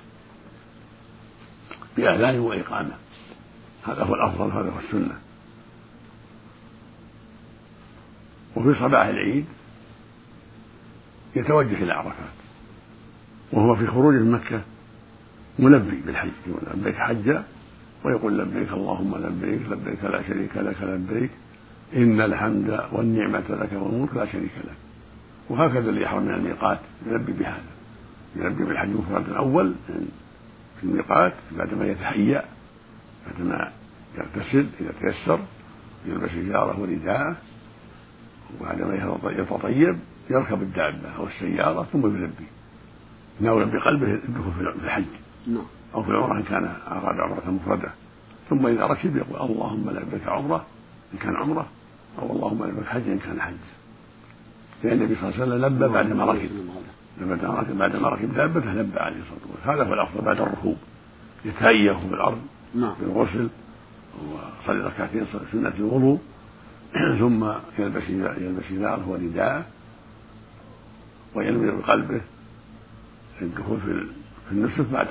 بأذان 2.00 2.38
وإقامة. 2.38 2.94
هذا 3.84 4.02
هو 4.02 4.14
الأفضل 4.14 4.50
هذا 4.50 4.70
هو 4.70 4.78
السنة. 4.78 5.16
وفي 8.56 8.74
صباح 8.74 9.06
العيد 9.06 9.44
يتوجه 11.36 11.82
إلى 11.82 11.92
عرفات 11.92 12.40
وهو 13.52 13.76
في 13.76 13.86
خروجه 13.86 14.16
من 14.16 14.30
مكة 14.30 14.60
ملبي 15.58 16.00
بالحج 16.06 16.30
لبيك 16.74 16.96
حجا 16.96 17.44
ويقول 18.04 18.38
لبيك 18.38 18.72
اللهم 18.72 19.16
لبيك 19.16 19.60
لبيك 19.70 20.04
لا 20.04 20.22
شريك 20.22 20.56
لك 20.56 20.82
لبيك 20.82 21.30
إن 21.96 22.20
الحمد 22.20 22.80
والنعمة 22.92 23.44
لك 23.48 23.72
والملك 23.72 24.14
لا 24.14 24.26
شريك 24.26 24.52
لك. 24.64 24.76
وهكذا 25.48 25.90
اللي 25.90 26.02
يحرم 26.02 26.22
من 26.22 26.34
الميقات 26.34 26.78
يلبي 27.06 27.32
بهذا. 27.32 27.70
يلبي 28.36 28.64
بالحج 28.64 28.88
مفرد 28.88 29.28
الأول 29.28 29.74
في 30.80 30.86
الميقات 30.86 31.32
بعدما 31.52 31.86
يتهيأ 31.86 32.44
بعدما 33.26 33.72
يغتسل 34.18 34.66
إذا 34.80 34.92
تيسر 35.00 35.40
يلبس 36.06 36.30
إزاره 36.30 36.80
ورداءه 36.80 37.36
وبعدما 38.60 39.18
يتطيب 39.24 39.98
يركب 40.30 40.62
الدابة 40.62 41.16
أو 41.16 41.26
السيارة 41.26 41.86
ثم 41.92 42.06
يلبي. 42.06 42.46
ناولا 43.40 43.64
بقلبه 43.64 44.14
الدخول 44.14 44.52
في 44.52 44.84
الحج. 44.84 45.04
نعم. 45.46 45.64
أو 45.94 46.02
في 46.02 46.08
العمرة 46.08 46.36
إن 46.36 46.42
كان 46.42 46.74
أراد 46.88 47.20
عمرة 47.20 47.50
مفردة. 47.50 47.90
ثم 48.50 48.66
إذا 48.66 48.86
ركب 48.86 49.16
يقول 49.16 49.50
اللهم 49.50 49.90
لبيك 49.90 50.28
عمرة 50.28 50.66
إن 51.14 51.18
كان 51.18 51.36
عمرة 51.36 51.66
أو 52.18 52.32
اللهم 52.32 52.64
لبيك 52.64 52.86
حج 52.86 53.08
إن 53.08 53.18
كان 53.18 53.40
حج. 53.40 53.54
لأن 54.84 54.92
النبي 54.92 55.14
صلى 55.14 55.28
الله 55.28 55.42
عليه 55.42 55.44
وسلم 55.44 55.66
لبى 55.66 55.88
بعد 55.88 56.12
ما 56.12 56.24
ركب. 56.24 56.50
بعد 57.78 57.96
ما 57.96 58.08
ركب 58.08 58.34
دابته 58.34 58.72
لبى 58.72 58.98
عليه 58.98 59.16
الصلاة 59.16 59.52
والسلام. 59.52 59.76
هذا 59.76 59.88
هو 59.88 59.94
الأفضل 59.94 60.24
بعد 60.24 60.40
الركوب. 60.40 60.76
يتهيأ 61.44 61.94
في 61.94 62.06
الأرض 62.06 62.40
نعم. 62.74 62.94
بالغسل 63.00 63.48
وصلي 64.64 64.80
ركعتين 64.80 65.26
سنة 65.52 65.72
الوضوء. 65.78 66.18
ثم 67.20 67.52
يلبس 67.78 68.08
يلبس 68.10 68.72
إزاره 68.72 69.08
ورداءه 69.08 69.64
وينوي 71.34 71.70
بقلبه 71.70 72.20
الدخول 73.42 73.80
في 73.80 74.06
في 74.48 74.52
النسك 74.52 74.86
بعد 74.92 75.06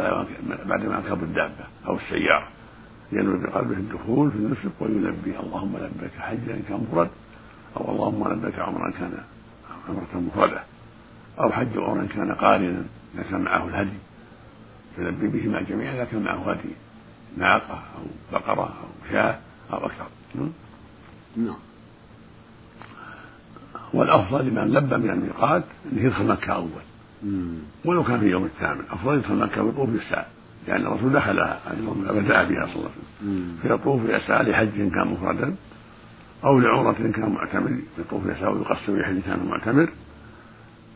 بعد 0.65 0.85
ما 0.85 0.95
يركب 0.95 1.23
الدابة 1.23 1.65
أو 1.87 1.95
السيارة. 1.95 2.47
ينوي 3.11 3.43
بقلبه 3.43 3.73
الدخول 3.73 4.31
في 4.31 4.37
النسك 4.37 4.71
ويلبي 4.79 5.39
اللهم 5.39 5.77
لبيك 5.77 6.11
حجا 6.19 6.59
كان 6.69 6.87
مفرد 6.91 7.09
أو 7.77 7.91
اللهم 7.91 8.33
لبيك 8.33 8.59
عمرا 8.59 8.91
كان 8.91 9.11
عمرة 9.89 10.07
مفردة. 10.13 10.63
أو 11.39 11.51
حج 11.51 11.77
عمرا 11.77 12.05
كان 12.05 12.31
قارنا 12.31 12.83
إذا 13.15 13.23
كان 13.31 13.41
معه 13.41 13.67
الهدي 13.67 13.97
يلبي 14.97 15.27
بهما 15.27 15.61
جميعا 15.61 15.93
إذا 15.95 16.03
كان 16.05 16.23
معه 16.23 16.51
هدي 16.51 16.69
ناقة 17.37 17.73
أو 17.97 18.03
بقرة 18.31 18.63
أو 18.63 19.11
شاة 19.11 19.39
أو 19.73 19.77
أكثر 19.85 20.07
نعم؟ 21.37 21.55
والأفضل 23.93 24.45
لمن 24.45 24.73
لبى 24.73 24.97
من 24.97 25.09
الميقات 25.09 25.63
أنه 25.91 26.01
يدخل 26.01 26.25
مكة 26.25 26.53
أول. 26.53 26.69
ولو 27.85 28.03
كان 28.03 28.19
في 28.19 28.25
يوم 28.25 28.45
الثامن 28.45 28.83
أفضل 28.91 29.17
يدخل 29.17 29.35
مكة 29.35 29.63
ويطوف 29.63 29.89
بالسعي 29.89 30.25
لأن 30.67 30.85
الرسول 30.85 31.13
دخلها 31.13 31.59
بدأ 32.11 32.43
بها 32.43 32.65
صلى 32.65 32.75
الله 32.75 32.89
عليه 32.89 33.21
وسلم. 33.21 33.57
فيطوف 33.61 34.01
يسعى 34.09 34.43
لحج 34.43 34.77
كان 34.77 35.07
مفردا 35.07 35.55
أو 36.43 36.59
لعمرة 36.59 36.91
كان 36.91 37.29
معتمر 37.29 37.71
يطوف 37.99 38.25
يسعى 38.25 38.53
ويقصر 38.53 38.99
بحج 38.99 39.19
كان 39.19 39.45
معتمر 39.49 39.89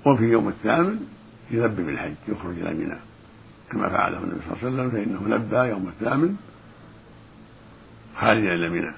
وفي 0.06 0.24
يوم 0.24 0.48
الثامن 0.48 1.00
يلبي 1.52 1.84
بالحج 1.84 2.14
يخرج 2.28 2.60
إلى 2.60 2.74
منى. 2.74 3.00
كما 3.72 3.90
فعله 3.90 4.18
النبي 4.18 4.40
صلى 4.40 4.70
الله 4.70 4.82
عليه 4.82 4.92
وسلم 4.92 4.92
فإنه 4.92 5.36
لبى 5.36 5.70
يوم 5.70 5.88
الثامن 5.88 6.36
خارجا 8.16 8.54
إلى 8.54 8.70
منى. 8.70 8.94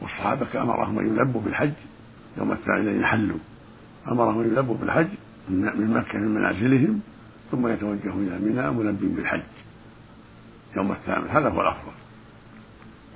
والصحابة 0.00 0.62
أمرهم 0.62 0.98
أن 0.98 1.06
يلبوا 1.06 1.40
بالحج 1.40 1.72
يوم 2.38 2.52
الثاني 2.52 2.80
الذين 2.80 3.06
حلوا 3.06 3.38
أمرهم 4.08 4.40
أن 4.40 4.46
يلبوا 4.46 4.76
بالحج 4.76 5.08
من 5.48 5.94
مكة 5.96 6.18
من 6.18 6.28
منازلهم 6.28 7.00
ثم 7.50 7.68
يتوجهوا 7.68 8.20
إلى 8.20 8.38
منى 8.38 8.70
ملبٍ 8.70 9.16
بالحج 9.16 9.42
يوم 10.76 10.92
الثامن. 10.92 11.28
هذا 11.28 11.48
هو 11.48 11.60
الأفضل. 11.60 11.92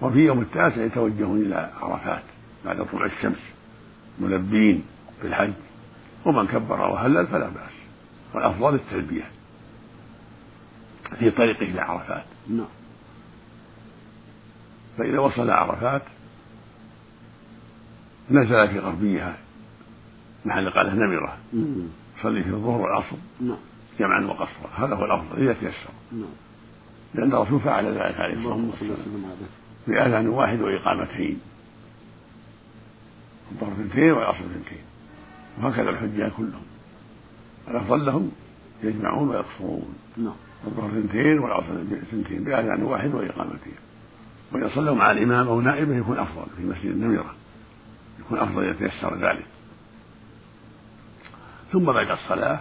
وفي 0.03 0.19
يوم 0.19 0.41
التاسع 0.41 0.83
يتوجهون 0.83 1.39
إلى 1.39 1.71
عرفات 1.81 2.23
بعد 2.65 2.87
طلوع 2.87 3.05
الشمس 3.07 3.43
ملبين 4.21 4.83
بالحج. 5.23 5.53
ومن 6.25 6.47
كبر 6.47 6.81
وهلل 6.81 7.27
فلا 7.27 7.49
بأس. 7.49 7.73
والأفضل 8.35 8.75
التلبية 8.75 9.31
في 11.19 11.31
طريقه 11.31 11.63
إلى 11.63 11.81
عرفات. 11.81 12.25
نعم. 12.49 12.67
فإذا 14.99 15.19
وصل 15.19 15.51
عرفات 15.51 16.03
نزل 18.31 18.69
في 18.69 18.79
غربيها 18.79 19.37
محل 20.45 20.71
قاله 20.71 20.95
نمرة. 20.95 21.37
صلي 22.23 22.43
في 22.43 22.51
الظهر 22.51 22.81
والعصر 22.81 23.17
نعم. 23.41 23.57
جمعا 23.99 24.27
وقصرا. 24.27 24.71
هذا 24.77 24.95
هو 24.95 25.05
الأفضل 25.05 25.43
إذا 25.43 25.53
تيسر. 25.53 25.91
نعم. 26.13 26.25
لأن 27.15 27.33
الرسول 27.33 27.61
فعل 27.61 27.87
ذلك 27.87 28.21
عليه 28.21 28.35
الصلاة 28.35 28.55
والسلام. 28.55 29.37
بأذان 29.87 30.29
واحد 30.29 30.61
وإقامتين. 30.61 31.41
الظهر 33.53 33.73
اثنتين 33.73 34.13
والعصر 34.13 34.39
اثنتين. 34.39 34.94
وهكذا 35.63 35.91
الحجاج 35.91 36.31
كلهم. 36.31 36.65
الأفضل 37.69 38.07
لهم 38.07 38.33
يجمعون 38.83 39.29
ويقصرون. 39.29 39.95
نعم. 40.17 40.35
الظهر 40.67 40.89
اثنتين 40.89 41.39
والعصر 41.39 41.83
اثنتين 42.03 42.45
بأذان 42.45 42.83
واحد 42.83 43.15
وإقامتين 43.15 43.75
وإذا 44.53 44.69
صلوا 44.75 44.95
مع 44.95 45.11
الإمام 45.11 45.49
أو 45.49 45.61
نائبه 45.61 45.97
يكون 45.97 46.19
أفضل 46.19 46.47
في 46.57 46.63
مسجد 46.63 46.91
النمرة. 46.91 47.35
يكون 48.21 48.39
أفضل 48.39 48.69
يتيسر 48.69 49.15
ذلك. 49.15 49.47
ثم 51.73 51.85
بعد 51.85 52.11
الصلاة 52.11 52.61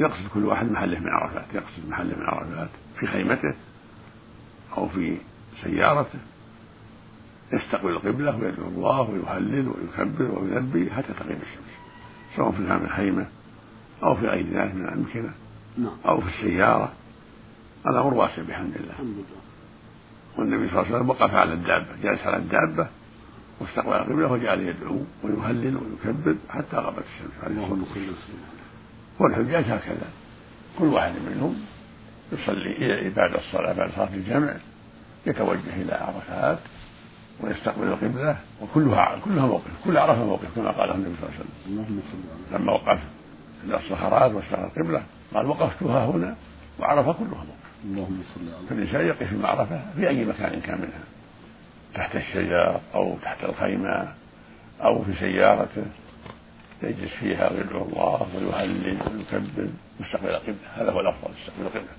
يقصد 0.00 0.28
كل 0.34 0.44
واحد 0.44 0.70
محله 0.70 0.98
من 0.98 1.08
عرفات. 1.08 1.54
يقصد 1.54 1.88
محله 1.88 2.16
من 2.16 2.22
عرفات 2.22 2.68
في 3.00 3.06
خيمته 3.06 3.54
أو 4.76 4.88
في 4.88 5.16
سيارته. 5.62 6.18
يستقبل 7.52 7.90
القبلة 7.90 8.36
ويدعو 8.36 8.68
الله 8.68 9.10
ويهلل 9.10 9.68
ويكبر 9.68 10.38
ويلبي 10.38 10.90
حتى 10.90 11.12
تغيب 11.12 11.38
الشمس. 11.42 11.72
سواء 12.36 12.50
في 12.52 12.84
الخيمة 12.84 13.26
أو 14.02 14.14
في 14.14 14.26
غير 14.26 14.46
ذلك 14.46 14.74
من 14.74 14.84
الأمكنة 14.84 15.30
نعم. 15.78 15.96
أو 16.06 16.20
في 16.20 16.28
السيارة 16.28 16.92
الأمر 17.86 18.14
واسع 18.14 18.42
بحمد 18.48 18.76
الله. 18.76 18.90
الحمد 18.90 19.14
لله. 19.14 19.42
والنبي 20.38 20.68
صلى 20.68 20.80
الله 20.80 20.86
عليه 20.86 20.96
وسلم 20.96 21.10
وقف 21.10 21.34
على 21.34 21.52
الدابة 21.52 22.02
جالس 22.02 22.20
على 22.26 22.36
الدابة 22.36 22.88
واستقبل 23.60 23.92
القبلة 23.92 24.32
وجعل 24.32 24.60
يدعو 24.60 24.98
ويهلل 25.22 25.76
ويكبر 25.76 26.36
حتى 26.48 26.76
غابت 26.76 27.04
الشمس 27.14 27.44
عليه 27.44 27.64
الصلاة 27.64 27.80
والسلام. 27.80 28.14
والحجاج 29.18 29.64
هكذا. 29.64 30.08
كل 30.78 30.84
واحد 30.84 31.12
منهم 31.30 31.56
يصلي 32.32 33.10
بعد 33.16 33.34
الصلاة 33.34 33.72
بعد 33.72 33.90
صلاة 33.90 34.14
الجمع 34.14 34.56
يتوجه 35.26 35.76
إلى 35.76 35.92
عرفات 35.92 36.58
ويستقبل 37.42 37.86
القبلة. 37.86 38.36
وكلها 38.62 39.18
كلها 39.24 39.46
موقف 39.46 39.70
كل 39.84 39.96
عرفة 39.96 40.24
موقف 40.24 40.54
كما 40.54 40.70
قاله 40.70 40.94
النبي 40.94 41.14
صلى 41.20 41.28
الله 41.28 41.38
عليه 41.38 41.40
وسلم. 41.40 41.50
اللهم 41.66 42.00
صل 42.12 42.54
لما 42.56 42.72
وقف 42.72 43.00
عند 43.64 43.72
الصخرات 43.72 44.32
واستقبل 44.32 44.64
القبلة 44.64 45.02
قال 45.34 45.46
وقفتها 45.46 46.06
هنا 46.06 46.36
وعرفة 46.80 47.12
كلها 47.12 47.44
موقف. 47.44 47.72
اللهم 47.84 48.22
صل 48.34 48.54
على 48.54 48.66
فالإنسان 48.68 49.06
يقف 49.06 49.22
في 49.22 49.32
المعرفة 49.32 49.80
في 49.96 50.08
أي 50.08 50.24
مكان 50.24 50.60
كان 50.60 50.78
منها. 50.78 51.04
تحت 51.94 52.16
الشجر 52.16 52.80
أو 52.94 53.16
تحت 53.22 53.44
الخيمة 53.44 54.08
أو 54.82 55.04
في 55.04 55.14
سيارته. 55.14 55.84
يجلس 56.82 57.12
فيها 57.20 57.50
ويدعو 57.52 57.82
الله 57.82 58.26
ويهلل 58.34 58.86
ويكبر 58.86 59.68
مستقبل 60.00 60.28
القبلة. 60.28 60.56
هذا 60.74 60.92
هو 60.92 61.00
الأفضل 61.00 61.30
يستقبل 61.40 61.66
القبلة. 61.66 61.92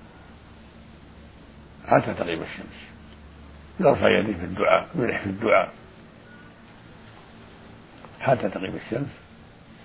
حتى 1.86 2.14
تغيب 2.14 2.42
الشمس. 2.42 2.93
يرفع 3.80 4.18
يديه 4.18 4.32
في 4.32 4.44
الدعاء 4.44 4.88
ويلح 4.94 5.22
في 5.22 5.30
الدعاء. 5.30 5.72
حتى 8.20 8.48
تغيب 8.48 8.74
الشمس 8.74 9.08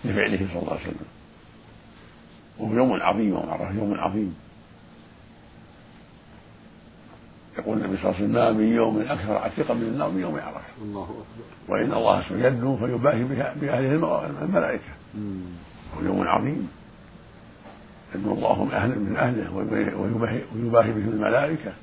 لفعله 0.05 0.47
صلى 0.53 0.61
الله 0.61 0.71
عليه 0.71 0.81
وسلم. 0.81 1.07
وهو 2.59 2.73
يوم 2.73 2.93
عظيم 2.93 3.29
يوم 3.29 3.49
عرفه 3.49 3.71
يوم 3.71 3.93
عظيم. 3.99 4.35
يقول 7.57 7.77
النبي 7.77 7.97
صلى 7.97 8.05
الله 8.05 8.15
عليه 8.15 8.23
وسلم 8.25 8.33
ما 8.33 8.51
من 8.51 8.73
يوم 8.73 9.01
أكثر 9.01 9.37
عتيقا 9.37 9.73
من 9.73 9.81
النار 9.81 10.09
من 10.09 10.21
يوم 10.21 10.35
عرفه 10.35 10.81
الله 10.81 11.03
أكبر. 11.03 11.73
وإن 11.73 11.93
الله 11.93 12.21
سيدنو 12.21 12.77
فيباهي 12.77 13.23
بأهله 13.55 14.29
الملائكة. 14.41 14.91
هو 15.97 16.01
يوم 16.01 16.27
عظيم. 16.27 16.69
يدنو 18.15 18.33
الله 18.33 18.65
من 18.65 18.71
أهله 18.71 18.95
من 18.95 19.17
أهله 19.17 19.53
ويباهي, 19.53 20.41
ويباهي 20.55 20.91
به 20.91 21.07
الملائكة. 21.07 21.73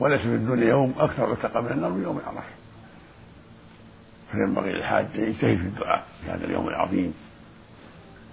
وليس 0.00 0.20
في 0.20 0.34
الدنيا 0.34 0.68
يوم 0.68 0.94
أكثر 0.98 1.30
عتق 1.30 1.60
من 1.60 1.70
النار 1.70 1.90
من 1.90 2.02
يوم 2.02 2.20
عرفه 2.26 2.42
فينبغي 4.32 4.72
للحاج 4.72 5.06
أن 5.14 5.24
يجتهد 5.24 5.56
في 5.56 5.66
الدعاء 5.66 6.04
في 6.24 6.30
هذا 6.30 6.44
اليوم 6.44 6.68
العظيم 6.68 7.14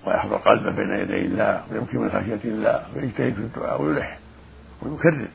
ويحضر 0.05 0.37
قلبه 0.37 0.71
بين 0.71 0.89
يدي 0.89 1.25
الله 1.25 1.63
ويبكي 1.71 1.97
من 1.97 2.09
خشية 2.09 2.49
الله 2.49 2.85
ويجتهد 2.95 3.33
في 3.33 3.39
الدعاء 3.39 3.81
ويلح 3.81 4.19
ويكرر. 4.81 5.27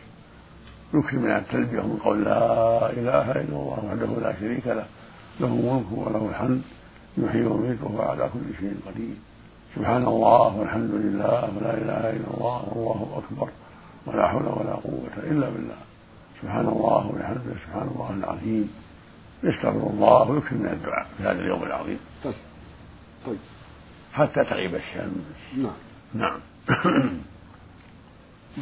يكثر 0.94 1.18
من 1.18 1.30
التلبية 1.30 1.80
ومن 1.80 1.96
قول 2.04 2.24
لا 2.24 2.90
إله 2.90 3.30
إلا 3.30 3.56
الله 3.56 3.84
وحده 3.84 4.20
لا 4.22 4.34
شريك 4.40 4.66
له. 4.66 4.86
له 5.40 5.46
الملك 5.46 5.92
وله 5.92 6.28
الحمد. 6.30 6.62
يحيي 7.18 7.44
ويميت 7.44 7.82
وهو 7.82 8.02
على 8.02 8.30
كل 8.32 8.56
شيء 8.60 8.76
قدير. 8.86 9.14
سبحان 9.76 10.04
الله 10.04 10.56
والحمد 10.56 10.90
لله 10.90 11.50
ولا 11.56 11.74
إله 11.74 12.10
إلا 12.10 12.28
الله 12.34 12.68
والله 12.72 13.22
أكبر. 13.24 13.48
ولا 14.06 14.28
حول 14.28 14.42
ولا 14.42 14.74
قوة 14.74 15.16
إلا 15.16 15.48
بالله. 15.50 15.76
سبحان 16.42 16.68
الله 16.68 17.07
وبحمده 17.07 17.55
سبحان 17.66 17.88
الله 17.88 18.11
العظيم. 18.11 18.70
يستغفر 19.42 19.90
الله 19.90 20.31
ويكثر 20.31 20.55
من 20.55 20.66
الدعاء 20.66 21.07
في 21.16 21.22
هذا 21.22 21.40
اليوم 21.40 21.62
العظيم. 21.62 21.98
طيب. 22.24 22.35
طيب. 23.26 23.38
حتى 24.12 24.44
تغيب 24.44 24.74
الشمس. 24.74 25.57
نعم. 25.57 25.72
نعم. 26.14 26.40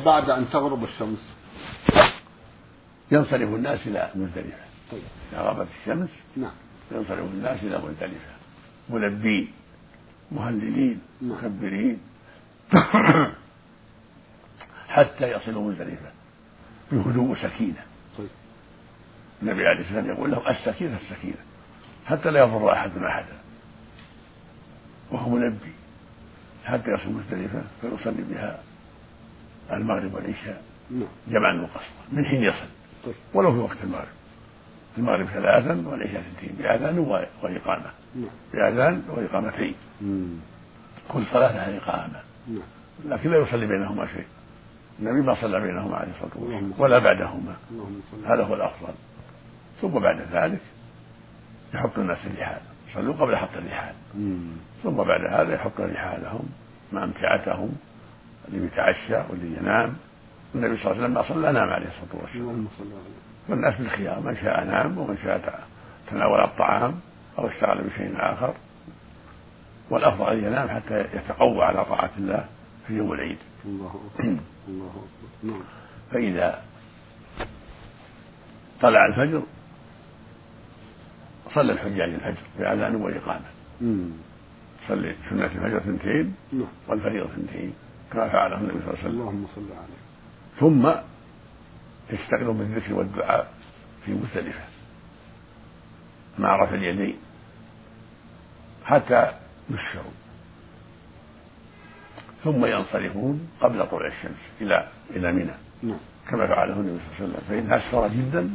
بعد 0.07 0.31
أن 0.31 0.51
تغرب 0.51 0.85
الشمس. 0.85 1.19
ينصرف 3.11 3.55
الناس 3.55 3.87
إلى 3.87 4.11
مزدلفة 4.15 4.65
طيب. 4.93 5.03
إذا 5.33 5.41
غابت 5.41 5.69
الشمس 5.81 6.09
نعم. 6.37 6.53
ينصرف 6.93 7.33
الناس 7.33 7.63
إلى 7.63 7.79
مزدلفة 7.79 8.33
ملبين 8.91 9.53
مهللين 10.33 11.01
نعم. 11.21 11.33
مكبرين. 11.33 11.99
حتى 14.89 15.33
يصلوا 15.33 15.71
مزدلفة 15.71 16.20
بهدوء 16.93 17.29
وسكينة 17.29 17.83
طيب. 18.19 18.29
النبي 19.43 19.67
عليه 19.67 19.81
الصلاة 19.81 19.97
والسلام 19.97 20.17
يقول 20.17 20.31
لهم 20.31 20.49
السكينة 20.49 20.97
السكينة. 20.97 21.37
حتى 22.07 22.31
لا 22.31 22.41
يضر 22.41 22.73
أحد 22.73 22.91
أحدا. 22.99 23.37
وهو 25.11 25.31
منبي. 25.31 25.73
حتى 26.65 26.91
يصل 26.91 27.13
مزدلفة 27.13 27.63
فيصلي 27.81 28.23
بها 28.23 28.61
المغرب 29.73 30.15
والعشاء. 30.15 30.63
نعم. 30.91 31.09
جمعا 31.29 31.63
وقصرا. 31.63 31.83
من 32.13 32.25
حين 32.25 32.43
يصل. 32.43 32.67
طيب. 33.05 33.15
ولو 33.35 33.53
في 33.53 33.59
وقت 33.59 33.77
المغرب. 33.85 34.09
المغرب 34.99 35.27
ثلاثا 35.27 35.89
والعشاء 35.89 36.21
اثنتين 36.21 36.57
بأذان 36.59 36.99
وإقامة. 37.43 37.91
نعم. 38.15 38.31
بأذان 38.53 39.03
وإقامتين. 39.09 39.75
كل 41.09 41.27
صلاة 41.33 41.53
لها 41.53 41.77
إقامة. 41.79 42.21
نعم. 42.49 42.63
لكن 43.05 43.31
لا 43.31 43.37
يصلي 43.37 43.67
بينهما 43.67 44.07
شيء. 44.07 44.27
النبي 45.01 45.21
ما 45.27 45.35
صلى 45.35 45.61
بينهما 45.61 45.97
عليه 45.97 46.11
الصلاة 46.11 46.31
والسلام 46.37 46.73
ولا 46.79 46.99
بعدهما. 46.99 47.57
هذا 48.27 48.45
هو 48.45 48.55
الأفضل. 48.55 48.95
ثم 49.81 49.89
بعد 49.89 50.21
ذلك 50.33 50.61
يحط 51.75 51.99
الناس 51.99 52.27
الرحال 52.27 52.61
صلوا 52.95 53.15
قبل 53.15 53.37
حط 53.37 53.57
الرحال. 53.57 53.95
ثم 54.83 54.91
بعد 54.91 55.21
هذا 55.33 55.55
يحط 55.55 55.81
رحالهم 55.81 56.49
مع 56.93 57.05
امتعتهم 57.05 57.73
اللي 58.49 58.67
يتعشى 58.67 59.31
واللي 59.31 59.57
ينام. 59.57 59.97
النبي 60.55 60.77
صلى 60.77 60.93
الله 60.93 60.95
عليه 60.95 61.03
وسلم 61.05 61.15
ما 61.15 61.23
صلى 61.23 61.53
نام 61.53 61.69
عليه 61.69 61.87
الصلاة 61.87 62.23
والسلام. 62.23 62.69
والناس 63.49 63.77
بالخيار 63.77 64.21
من 64.21 64.37
شاء 64.37 64.65
نام 64.65 64.99
ومن 64.99 65.19
شاء 65.25 65.65
تناول 66.11 66.41
الطعام 66.41 67.01
أو 67.39 67.47
اشتغل 67.47 67.83
بشيء 67.83 68.15
آخر. 68.17 68.55
والأفضل 69.91 70.33
أن 70.33 70.45
ينام 70.45 70.69
حتى 70.69 71.01
يتقوى 71.01 71.65
على 71.65 71.85
طاعة 71.85 72.11
الله 72.19 72.45
في 72.87 72.95
يوم 72.95 73.13
العيد. 73.13 73.39
الله 73.65 74.01
أكبر. 74.15 74.37
الله 74.69 74.89
أكبر. 74.89 75.53
نعم. 75.53 75.63
فإذا 76.11 76.63
طلع 78.81 79.07
الفجر 79.07 79.43
صلى 81.55 81.73
الحجاج 81.73 82.15
الفجر 82.15 82.43
بأذان 82.59 82.97
وإقامة. 82.97 83.45
صلي 84.89 85.17
سنة 85.31 85.45
الفجر 85.45 85.77
اثنتين 85.77 86.35
نعم. 86.53 86.69
والفريضة 86.89 87.27
اثنتين 87.27 87.75
كما 88.13 88.29
فعله 88.29 88.57
النبي 88.57 88.73
صلى 88.73 88.81
الله 88.81 88.99
عليه 88.99 89.01
وسلم. 89.01 89.21
اللهم 89.21 89.47
صل 89.55 89.73
عليه. 89.73 90.01
ثم 90.61 90.93
يشتغل 92.13 92.55
بالذكر 92.55 92.95
والدعاء 92.95 93.55
في 94.05 94.13
مزدلفة. 94.13 94.65
مع 96.39 96.57
رفع 96.57 96.75
اليدين 96.75 97.17
حتى 98.85 99.33
يسفروا 99.71 100.13
ثم 102.45 102.67
ينصرفون 102.67 103.49
قبل 103.61 103.87
طلوع 103.87 104.07
الشمس 104.07 104.41
إلى 104.61 104.89
إلى 105.11 105.33
منى. 105.33 105.55
نعم. 105.83 105.99
كما 106.31 106.47
فعله 106.47 106.73
النبي 106.73 106.99
صلى 107.19 107.27
الله 107.27 107.37
عليه 107.37 107.47
وسلم. 107.47 107.49
فإن 107.49 107.73
أسفر 107.73 108.09
جدا 108.09 108.51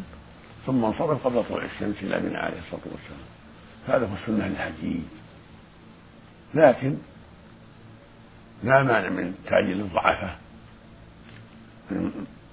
ثم 0.65 0.86
انصرف 0.86 1.28
قبل 1.28 1.43
طلوع 1.43 1.63
الشمس 1.63 1.95
إلى 2.04 2.19
منى 2.19 2.38
عليه 2.38 2.58
الصلاة 2.58 2.82
والسلام. 2.86 3.26
هذا 3.88 4.08
هو 4.08 4.13
السنة 4.13 4.48
للحجيج 4.48 5.02
لكن 6.54 6.98
لا 8.63 8.84
مانع 8.84 9.10
من 9.10 9.36
تعجيل 9.45 9.82
الضعفاء 9.82 10.39
من 11.91 12.12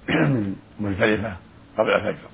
من 0.09 0.57
مزدلفة 0.81 1.37
قبل 1.79 1.91
الفجر. 1.91 2.29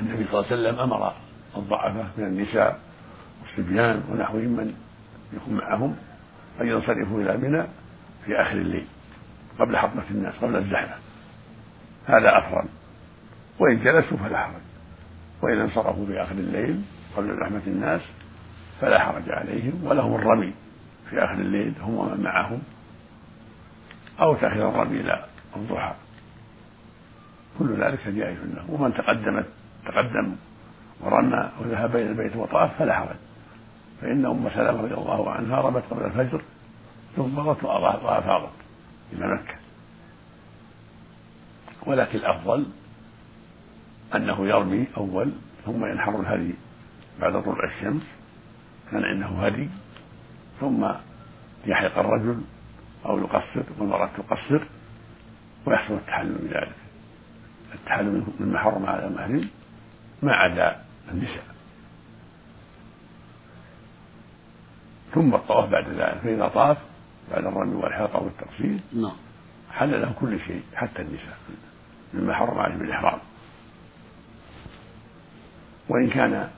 النبي 0.00 0.24
صلى 0.24 0.40
الله 0.40 0.46
عليه 0.50 0.62
وسلم 0.62 0.78
أمر 0.78 1.12
الضعفاء 1.56 2.10
من 2.16 2.24
النساء 2.24 2.80
والصبيان 3.42 4.02
ونحوهم 4.10 4.48
من 4.48 4.74
يكون 5.32 5.54
معهم 5.54 5.96
أن 6.60 6.66
ينصرفوا 6.68 7.20
إلى 7.20 7.36
منى 7.36 7.62
في 8.24 8.40
آخر 8.40 8.56
الليل 8.56 8.86
قبل 9.58 9.76
حطمة 9.76 10.02
الناس 10.10 10.34
قبل 10.34 10.56
الزحمة. 10.56 10.94
هذا 12.06 12.38
أفضل. 12.38 12.68
وإن 13.58 13.84
جلسوا 13.84 14.18
فلا 14.18 14.38
حرج. 14.38 14.62
وإن 15.42 15.60
انصرفوا 15.60 16.06
في 16.06 16.22
آخر 16.22 16.32
الليل 16.34 16.82
قبل 17.16 17.36
زحمة 17.40 17.62
الناس 17.66 18.00
فلا 18.80 18.98
حرج 18.98 19.30
عليهم 19.30 19.84
ولهم 19.84 20.14
الرمي 20.14 20.54
في 21.10 21.24
آخر 21.24 21.34
الليل 21.34 21.74
هم 21.80 21.94
ومن 21.94 22.20
معهم. 22.20 22.62
أو 24.20 24.34
تأخير 24.34 24.68
الرمي 24.68 25.00
إلى 25.00 25.24
الضحى. 25.56 25.94
كل 27.58 27.84
ذلك 27.84 28.08
جائز 28.08 28.38
له. 28.38 28.64
ومن 28.68 28.94
تقدمت 28.94 29.46
تقدم 29.86 30.36
ورمى 31.00 31.50
وذهب 31.60 31.92
بين 31.92 32.06
البيت 32.06 32.36
وطاف 32.36 32.78
فلا 32.78 32.94
حرج. 32.94 33.16
فإن 34.04 34.26
أم 34.26 34.48
سلمة 34.48 34.82
رضي 34.82 34.94
الله 34.94 35.30
عنها 35.30 35.60
رمت 35.60 35.82
قبل 35.90 36.04
الفجر 36.04 36.42
ثم 37.16 37.34
مضت 37.34 37.64
وأفاضت 37.64 38.52
إلى 39.12 39.34
مكة. 39.34 39.54
ولكن 41.86 42.18
الأفضل 42.18 42.66
أنه 44.14 44.48
يرمي 44.48 44.86
أول 44.96 45.32
ثم 45.64 45.86
ينحر 45.86 46.20
الهدي 46.20 46.54
بعد 47.20 47.42
طلوع 47.42 47.64
الشمس 47.64 48.02
كان 48.90 49.04
عنده 49.04 49.26
هدي 49.26 49.68
ثم 50.60 50.86
يحلق 51.66 51.98
الرجل 51.98 52.40
أو 53.06 53.18
يقصر 53.18 53.62
والمرأة 53.78 54.10
تقصر 54.16 54.64
ويحصل 55.66 55.94
التحلل 55.94 56.38
بذلك 56.38 56.76
التحلل 57.74 58.24
مما 58.40 58.58
حرم 58.58 58.86
على 58.86 59.06
المحرم 59.06 59.48
ما 60.22 60.32
عدا 60.32 60.84
النساء. 61.12 61.53
ثم 65.14 65.34
الطواف 65.34 65.68
بعد 65.68 65.88
ذلك. 65.88 66.20
فإذا 66.24 66.48
طاف 66.48 66.76
بعد 67.30 67.44
الرمي 67.44 67.74
والحلقة 67.74 68.22
والتقصير 68.22 68.80
نعم. 68.92 69.16
حل 69.72 70.02
له 70.02 70.12
كل 70.20 70.40
شيء 70.40 70.62
حتى 70.74 71.02
النساء 71.02 71.38
مما 72.14 72.34
حرم 72.34 72.58
عليه 72.58 72.74
بالإحرام. 72.74 73.18
وإن 75.88 76.08
كان 76.10 76.48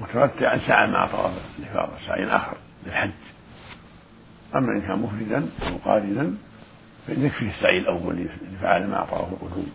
متمتعا 0.00 0.58
سعى 0.58 0.86
مع 0.90 1.06
طواف 1.06 1.32
الإفاضة 1.58 1.92
سعي 2.06 2.26
آخر 2.26 2.56
للحج. 2.86 3.10
أما 4.54 4.72
إن 4.72 4.80
كان 4.80 4.98
مفردا 4.98 5.48
أو 5.62 5.76
قارنا 5.84 6.34
فإن 7.06 7.24
يكفيه 7.24 7.50
السعي 7.50 7.78
الأول 7.78 8.14
اللي 8.14 8.58
فعل 8.62 8.86
مع 8.86 9.04
طواف 9.04 9.32
القدوم 9.32 9.72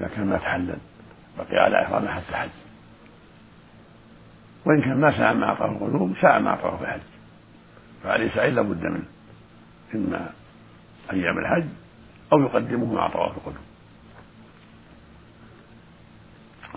إذا 0.00 0.08
كان 0.08 0.26
ما 0.26 0.36
تحلل 0.36 0.78
بقي 1.38 1.56
على 1.56 1.82
إحرامه 1.82 2.10
حتى 2.10 2.36
حج. 2.36 2.48
وإن 4.66 4.80
كان 4.80 5.00
ما 5.00 5.18
سعى 5.18 5.34
مع 5.34 5.54
طواف 5.54 5.70
القدوم 5.70 6.14
سعى 6.20 6.40
مع 6.40 6.56
طواف 6.56 6.82
الحج. 6.82 7.00
فعليه 8.02 8.28
سعي 8.34 8.50
لابد 8.50 8.82
منه. 8.82 9.04
إما 9.94 10.30
أيام 11.12 11.38
الحج 11.38 11.64
أو 12.32 12.40
يقدمه 12.40 12.94
مع 12.94 13.08
طواف 13.08 13.36
القدوم 13.36 13.64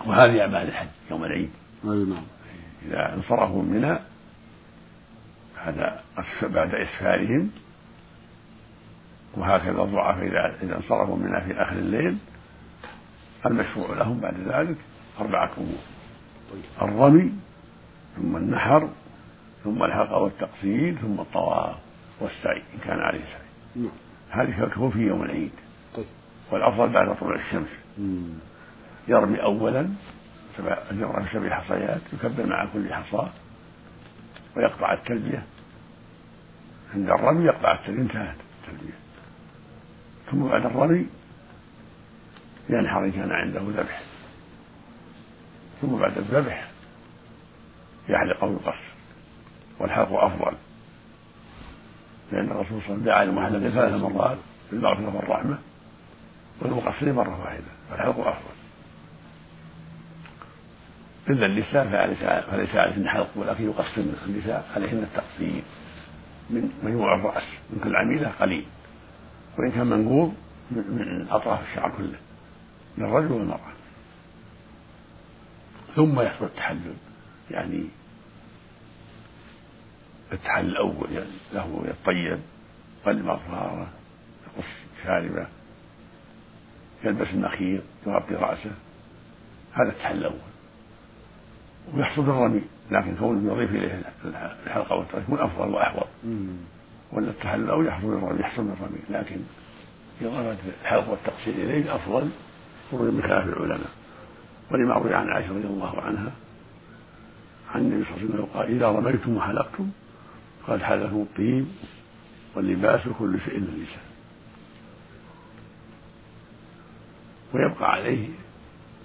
وهذه 0.06 0.40
أعمال 0.40 0.68
الحج 0.68 0.88
يوم 1.10 1.24
العيد. 1.24 1.50
نعم. 1.84 2.22
إذا 2.86 3.14
انصرفوا 3.14 3.62
من 3.62 3.70
منى 3.72 3.98
بعد 5.56 6.00
بعد 6.42 6.74
إسفارهم 6.74 7.50
وهكذا 9.36 9.82
الضعفاء 9.82 10.26
إذا 10.26 10.56
إذا 10.62 10.76
انصرفوا 10.76 11.16
منها 11.16 11.40
في 11.40 11.62
آخر 11.62 11.76
الليل 11.76 12.18
المشروع 13.46 13.96
لهم 13.96 14.20
بعد 14.20 14.34
ذلك 14.40 14.76
أربعة 15.20 15.50
أمور. 15.58 15.78
الرمي 16.82 17.32
ثم 18.20 18.36
النحر 18.36 18.88
ثم 19.64 19.82
الحلقة 19.82 20.18
والتقصير 20.18 20.94
ثم 20.94 21.20
الطواف 21.20 21.76
والسعي 22.20 22.62
إن 22.74 22.78
كان 22.84 22.98
عليه 22.98 23.20
سعي. 23.20 23.82
نعم. 23.84 23.92
هذه 24.30 24.64
تكون 24.64 24.90
في 24.90 24.98
يوم 24.98 25.22
العيد. 25.22 25.52
طيب. 25.96 26.06
والأفضل 26.50 26.88
بعد 26.88 27.16
طلوع 27.16 27.34
الشمس. 27.34 27.68
مم. 27.98 28.28
يرمي 29.08 29.42
أولا 29.42 29.88
سبع 30.56 30.78
يرمي 30.92 31.28
سبع 31.32 31.60
حصيات 31.60 32.00
يكبر 32.12 32.46
مع 32.46 32.66
كل 32.72 32.94
حصاة 32.94 33.30
ويقطع 34.56 34.92
التلبية. 34.92 35.42
عند 36.94 37.10
الرمي 37.10 37.44
يقطع 37.44 37.74
التلبية 37.74 38.02
انتهت 38.02 38.36
التلبية. 38.62 38.94
ثم 40.30 40.48
بعد 40.48 40.66
الرمي 40.66 41.06
ينحر 42.68 43.04
إن 43.04 43.12
كان 43.12 43.32
عنده 43.32 43.60
ذبح. 43.60 44.02
ثم 45.82 45.96
بعد 45.96 46.18
الذبح 46.18 46.69
يحلق 48.08 48.44
أو 48.44 48.52
يقصر 48.52 48.90
والحلق 49.78 50.12
أفضل. 50.12 50.56
لأن 52.32 52.50
الرسول 52.50 52.66
صلى 52.66 52.78
الله 52.78 52.82
عليه 52.84 52.94
وسلم 52.94 53.04
دعا 53.04 53.24
للمحلق 53.24 53.68
ثلاث 53.70 54.02
مرات 54.02 54.38
بالمغفرة 54.70 55.16
والرحمة 55.16 55.58
والمقصر 56.60 57.12
مرة 57.12 57.40
واحدة 57.44 57.64
فالحلق 57.90 58.18
أفضل. 58.18 58.54
إلا 61.28 61.46
النساء 61.46 61.84
فليس 62.50 62.74
عليهن 62.74 63.08
حلق 63.08 63.28
ولكن 63.36 63.64
يقصر 63.64 64.02
النساء 64.26 64.70
عليهن 64.76 64.98
التقصير 64.98 65.62
من 66.50 66.70
مجموع 66.82 67.14
الرأس 67.14 67.46
من 67.70 67.80
كل 67.84 67.96
عميلة 67.96 68.28
قليل. 68.28 68.66
وإن 69.58 69.70
كان 69.70 69.86
منقوض 69.86 70.34
من 70.70 71.26
أطراف 71.30 71.70
الشعر 71.70 71.90
كله 71.90 72.18
للرجل 72.98 73.32
والمرأة. 73.32 73.72
ثم 75.96 76.20
يحصل 76.20 76.44
التحلل. 76.44 76.94
يعني 77.50 77.84
التحلل 80.32 80.70
الأول 80.70 81.12
يعني 81.12 81.30
له 81.52 81.84
يطيب 81.84 82.40
يقلم 83.02 83.30
أظفاره 83.30 83.88
يقص 84.46 84.68
شاربه 85.04 85.46
يلبس 87.04 87.26
النخير 87.34 87.80
يغطي 88.06 88.34
رأسه. 88.34 88.70
هذا 89.72 89.88
التحلل 89.88 90.18
الأول. 90.18 90.38
ويحصل 91.94 92.22
الرمي 92.22 92.62
لكن 92.90 93.16
كون 93.16 93.46
يضيف 93.46 93.70
إليه 93.70 94.02
الحلقة 94.66 94.96
والترك 94.96 95.22
يكون 95.22 95.38
افضل 95.40 95.68
وأحوط. 95.68 96.06
ولا 97.12 97.30
التحلل 97.30 97.70
أو 97.70 97.82
يحصل 97.82 98.12
الرمي 98.12 98.40
يحصل 98.40 98.62
الرمي. 98.62 98.98
لكن 99.10 99.36
اضافه 100.22 100.56
الحلق 100.82 101.08
والتقصير 101.10 101.54
إليه 101.54 101.94
افضل 101.94 102.30
خروج 102.90 103.14
بخلاف 103.14 103.48
العلماء. 103.48 103.90
ولما 104.70 104.94
روي 104.94 105.14
عن 105.14 105.28
عائشة 105.28 105.50
رضي 105.50 105.66
الله 105.66 106.00
عنها 106.00 106.32
عن 107.74 107.80
النبي 107.80 108.04
صلى 108.04 108.14
الله 108.16 108.24
عليه 108.24 108.34
وسلم 108.34 108.44
قال 108.54 108.68
إذا 108.68 108.88
رميتم 108.88 109.36
وحلقتم 109.36 109.90
قد 110.68 110.82
حلكم 110.82 111.16
الطيب 111.16 111.66
واللباس 112.54 113.08
كل 113.18 113.40
شيء 113.40 113.54
للنساء 113.58 114.04
ويبقى 117.54 117.92
عليه 117.92 118.28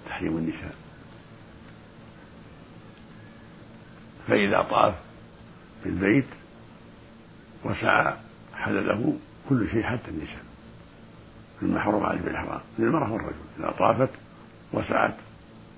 تحريم 0.06 0.36
النساء. 0.36 0.74
فإذا 4.28 4.62
طاف 4.62 4.94
في 5.82 5.88
البيت 5.88 6.26
وسعى 7.64 8.14
حل 8.54 8.88
له 8.88 9.16
كل 9.48 9.68
شيء 9.70 9.82
حتى 9.82 10.10
النساء. 10.10 10.44
حرم 11.80 12.02
عليه 12.02 12.20
بالإحرام. 12.20 12.60
للمرأة 12.78 13.12
والرجل. 13.12 13.36
إذا 13.58 13.70
طافت 13.70 14.10
وسعت 14.72 15.14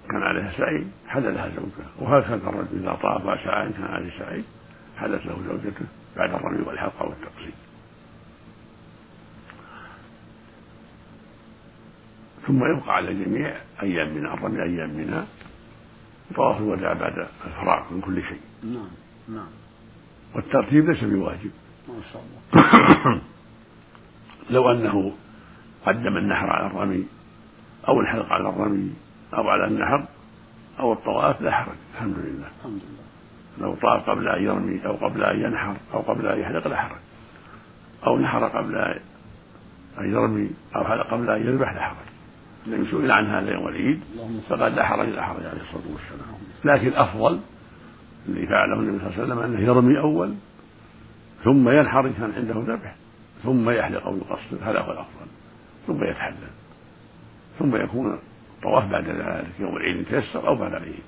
كان 0.09 0.23
عليها 0.23 0.59
سعي 0.59 0.87
حل 1.09 1.35
لها 1.35 1.49
زوجها 1.49 1.91
وهكذا 1.99 2.35
الرجل 2.35 2.79
إذا 2.81 2.99
طاف 3.03 3.23
وسعى 3.23 3.67
إن 3.67 3.73
كان 3.73 3.85
عليه 3.85 4.19
سعي 4.19 4.45
حلت 4.99 5.27
له 5.27 5.43
زوجته 5.49 5.87
بعد 6.17 6.35
الرمي 6.35 6.67
والحلقة 6.67 7.07
والتقصير. 7.07 7.53
ثم 12.47 12.65
يبقى 12.65 12.95
على 12.95 13.11
الجميع 13.11 13.57
أيام 13.83 14.15
من 14.15 14.27
الرمي 14.27 14.63
أيام 14.63 14.91
منها 14.91 15.27
طواف 16.35 16.59
الوداع 16.59 16.93
بعد 16.93 17.29
الفراغ 17.47 17.93
من 17.93 18.01
كل 18.01 18.23
شيء. 18.23 18.41
نعم 18.63 18.91
نعم. 19.29 19.49
والترتيب 20.35 20.91
ليس 20.91 21.05
بواجب. 21.05 21.51
ما 21.89 21.95
شاء 22.13 22.23
الله. 22.23 23.23
لو 24.51 24.71
أنه 24.71 25.13
قدم 25.87 26.17
النحر 26.17 26.51
على 26.51 26.67
الرمي 26.67 27.07
أو 27.89 28.01
الحلق 28.01 28.27
على 28.33 28.49
الرمي 28.49 28.93
أو 29.35 29.49
على 29.49 29.65
النحر 29.65 30.05
أو 30.81 30.93
الطواف 30.93 31.41
لا 31.41 31.51
حرج 31.51 31.77
الحمد 31.95 32.19
لله. 32.19 32.49
الحمد 32.59 32.81
لله. 32.83 32.99
لو 33.59 33.75
طاف 33.75 34.11
قبل 34.11 34.29
أن 34.29 34.43
يرمي 34.43 34.87
أو 34.87 34.93
قبل 34.97 35.25
أن 35.25 35.41
ينحر 35.41 35.77
أو 35.95 36.01
قبل 36.01 36.27
أن 36.27 36.41
يحلق 36.41 36.69
لا 36.69 36.77
حرج 36.77 36.99
أو 38.07 38.19
نحر 38.19 38.45
قبل 38.45 38.77
أن 39.99 40.13
يرمي 40.13 40.51
أو 40.77 40.85
حلق 40.85 41.07
قبل 41.07 41.31
أن 41.31 41.47
يذبح 41.47 41.73
لا 41.73 41.81
حرج 41.81 42.09
النبي 42.67 42.91
سئل 42.91 43.11
عن 43.11 43.27
هذا 43.27 43.51
يوم 43.51 43.69
العيد 43.69 44.01
فقال 44.49 44.75
لا 44.75 44.85
حرج 44.85 45.09
لا 45.09 45.23
حرج 45.23 45.47
عليه 45.47 45.61
الصلاة 45.61 45.93
والسلام. 45.93 46.39
لكن 46.65 46.87
الأفضل 46.87 47.41
الذي 48.29 48.47
فعله 48.47 48.81
النبي 48.81 48.99
صلى 48.99 49.09
الله 49.09 49.15
عليه 49.15 49.25
وسلم 49.25 49.39
أنه 49.39 49.61
يرمي 49.61 49.99
أول 49.99 50.35
ثم 51.45 51.69
ينحر 51.69 52.07
إن 52.07 52.13
كان 52.13 52.33
عنده 52.37 52.75
ذبح 52.75 52.95
ثم 53.43 53.71
يحلق 53.71 54.07
أو 54.07 54.17
يقصر. 54.17 54.57
هذا 54.63 54.81
هو 54.81 54.93
الأفضل. 54.93 55.27
ثم 55.87 56.05
يتحلل. 56.05 56.51
ثم 57.59 57.77
يكون 57.77 58.19
الطواف 58.59 58.91
بعد 58.91 59.09
ذلك 59.09 59.61
يوم 59.61 59.77
العيد 59.77 60.05
تيسر 60.05 60.49
أو 60.49 60.55
بعد 60.55 60.73
العيد. 60.73 61.03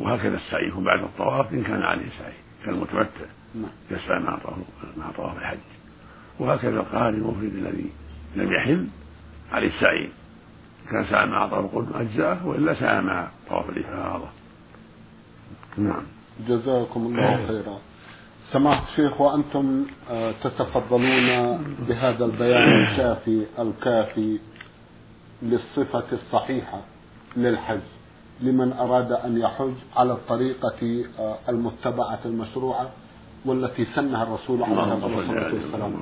وهكذا 0.00 0.36
السعي 0.36 0.68
يكون 0.68 0.84
بعد 0.84 1.02
الطواف 1.02 1.52
إن 1.52 1.62
كان 1.62 1.82
عليه 1.82 2.08
سعي 2.18 2.32
كالمتمتع 2.64 3.26
نعم. 3.54 3.70
يسعى 3.90 4.20
مع 4.20 4.38
طواف 4.38 4.56
مع 4.96 5.10
طواف 5.16 5.38
الحج. 5.38 5.58
وهكذا 6.38 6.80
القارئ 6.80 7.16
المفرد 7.16 7.54
الذي 7.54 7.90
لم 8.36 8.52
يحل 8.52 8.86
عليه 9.52 9.68
السعي. 9.68 10.10
كان 10.90 11.04
سعى 11.04 11.26
مع 11.26 11.46
طواف 11.46 11.64
القدم 11.64 11.98
أجزاءه 12.00 12.46
وإلا 12.46 12.74
سعى 12.74 13.02
مع 13.02 13.28
طواف 13.48 13.68
الإفاضة. 13.68 14.28
نعم. 15.78 16.02
جزاكم 16.48 17.00
الله 17.00 17.46
خيرا. 17.46 17.78
سماحة 18.52 18.84
الشيخ 18.90 19.20
وأنتم 19.20 19.86
آه، 20.10 20.32
تتفضلون 20.42 21.58
بهذا 21.88 22.24
البيان 22.24 22.82
الشافي 22.82 23.46
الكافي. 23.58 24.38
للصفة 25.44 26.04
الصحيحة 26.12 26.80
للحج 27.36 27.80
لمن 28.40 28.72
أراد 28.72 29.12
أن 29.12 29.38
يحج 29.38 29.72
على 29.96 30.12
الطريقة 30.12 31.04
آه، 31.18 31.36
المتبعة 31.48 32.18
المشروعة 32.24 32.88
والتي 33.46 33.84
سنها 33.94 34.22
الرسول 34.22 34.62
عليه 34.62 34.94
الصلاة 34.94 35.54
والسلام. 35.54 35.92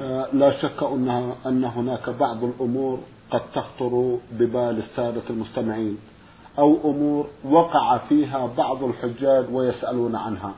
آه، 0.00 0.26
لا 0.32 0.60
شك 0.62 0.82
أنها 0.82 1.34
أن 1.46 1.64
هناك 1.64 2.10
بعض 2.10 2.44
الأمور 2.44 2.98
قد 3.30 3.40
تخطر 3.54 4.18
ببال 4.32 4.78
السادة 4.78 5.22
المستمعين 5.30 5.98
أو 6.58 6.78
أمور 6.90 7.26
وقع 7.44 7.98
فيها 7.98 8.46
بعض 8.58 8.84
الحجاج 8.84 9.44
ويسألون 9.52 10.16
عنها. 10.16 10.54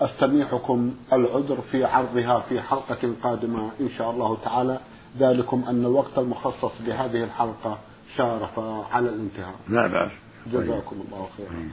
أستميحكم 0.00 0.94
العذر 1.12 1.58
في 1.70 1.84
عرضها 1.84 2.40
في 2.48 2.60
حلقة 2.60 3.12
قادمة 3.22 3.70
إن 3.80 3.88
شاء 3.98 4.10
الله 4.10 4.36
تعالى. 4.44 4.80
ذلكم 5.18 5.64
أن 5.68 5.80
الوقت 5.80 6.18
المخصص 6.18 6.72
لهذه 6.86 7.24
الحلقة 7.24 7.78
شارف 8.16 8.58
على 8.92 9.08
الانتهاء. 9.08 9.54
لا 9.68 9.86
بأس. 9.86 10.12
جزاكم 10.46 10.96
الله 11.06 11.28
خيرا. 11.36 11.68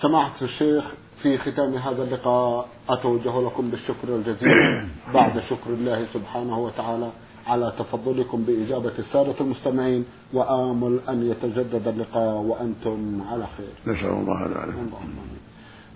سماحة 0.00 0.42
الشيخ 0.42 0.84
في 1.22 1.38
ختام 1.38 1.74
هذا 1.74 2.02
اللقاء 2.02 2.68
أتوجه 2.88 3.40
لكم 3.40 3.70
بالشكر 3.70 4.08
الجزيل. 4.08 4.48
بعد 5.14 5.38
شكر 5.50 5.70
الله 5.70 6.06
سبحانه 6.14 6.58
وتعالى 6.58 7.10
على 7.46 7.72
تفضلكم 7.78 8.44
بإجابة 8.44 8.92
السادة 8.98 9.34
المستمعين 9.40 10.04
وآمل 10.32 11.00
أن 11.08 11.30
يتجدد 11.30 11.88
اللقاء 11.88 12.34
وأنتم 12.34 13.22
على 13.30 13.46
خير. 13.56 13.94
نسأل 13.94 14.10
الله 14.10 14.46
ذلك 14.46 14.74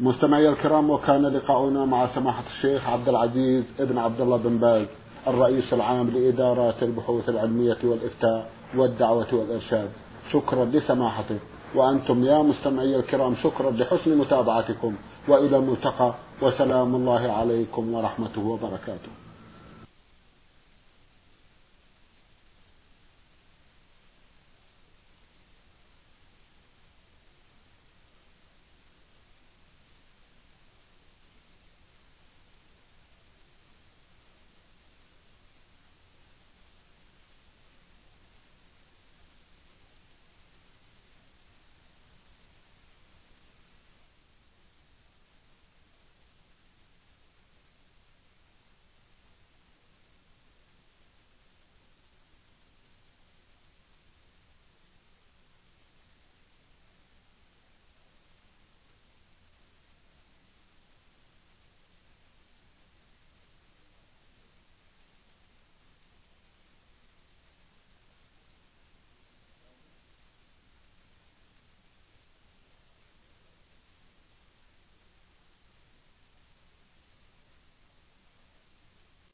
مستمعي 0.00 0.48
الكرام 0.48 0.90
وكان 0.90 1.26
لقاؤنا 1.26 1.84
مع 1.84 2.06
سماحة 2.14 2.44
الشيخ 2.46 2.88
عبد 2.88 3.08
العزيز 3.08 3.64
ابن 3.80 3.98
عبد 3.98 4.20
الله 4.20 4.36
بن 4.36 4.58
باز. 4.58 4.86
الرئيس 5.28 5.72
العام 5.72 6.10
لإدارات 6.10 6.82
البحوث 6.82 7.28
العلمية 7.28 7.78
والإفتاء 7.84 8.50
والدعوة 8.76 9.26
والإرشاد. 9.32 9.88
شكرا 10.32 10.64
لسماحته 10.64 11.38
وأنتم 11.74 12.24
يا 12.24 12.38
مستمعي 12.38 12.96
الكرام 12.96 13.34
شكرا 13.42 13.70
لحسن 13.70 14.18
متابعتكم. 14.18 14.94
وإلى 15.28 15.56
الملتقى. 15.56 16.14
وسلام 16.42 16.94
الله 16.94 17.32
عليكم 17.32 17.94
ورحمته 17.94 18.46
وبركاته. 18.46 19.23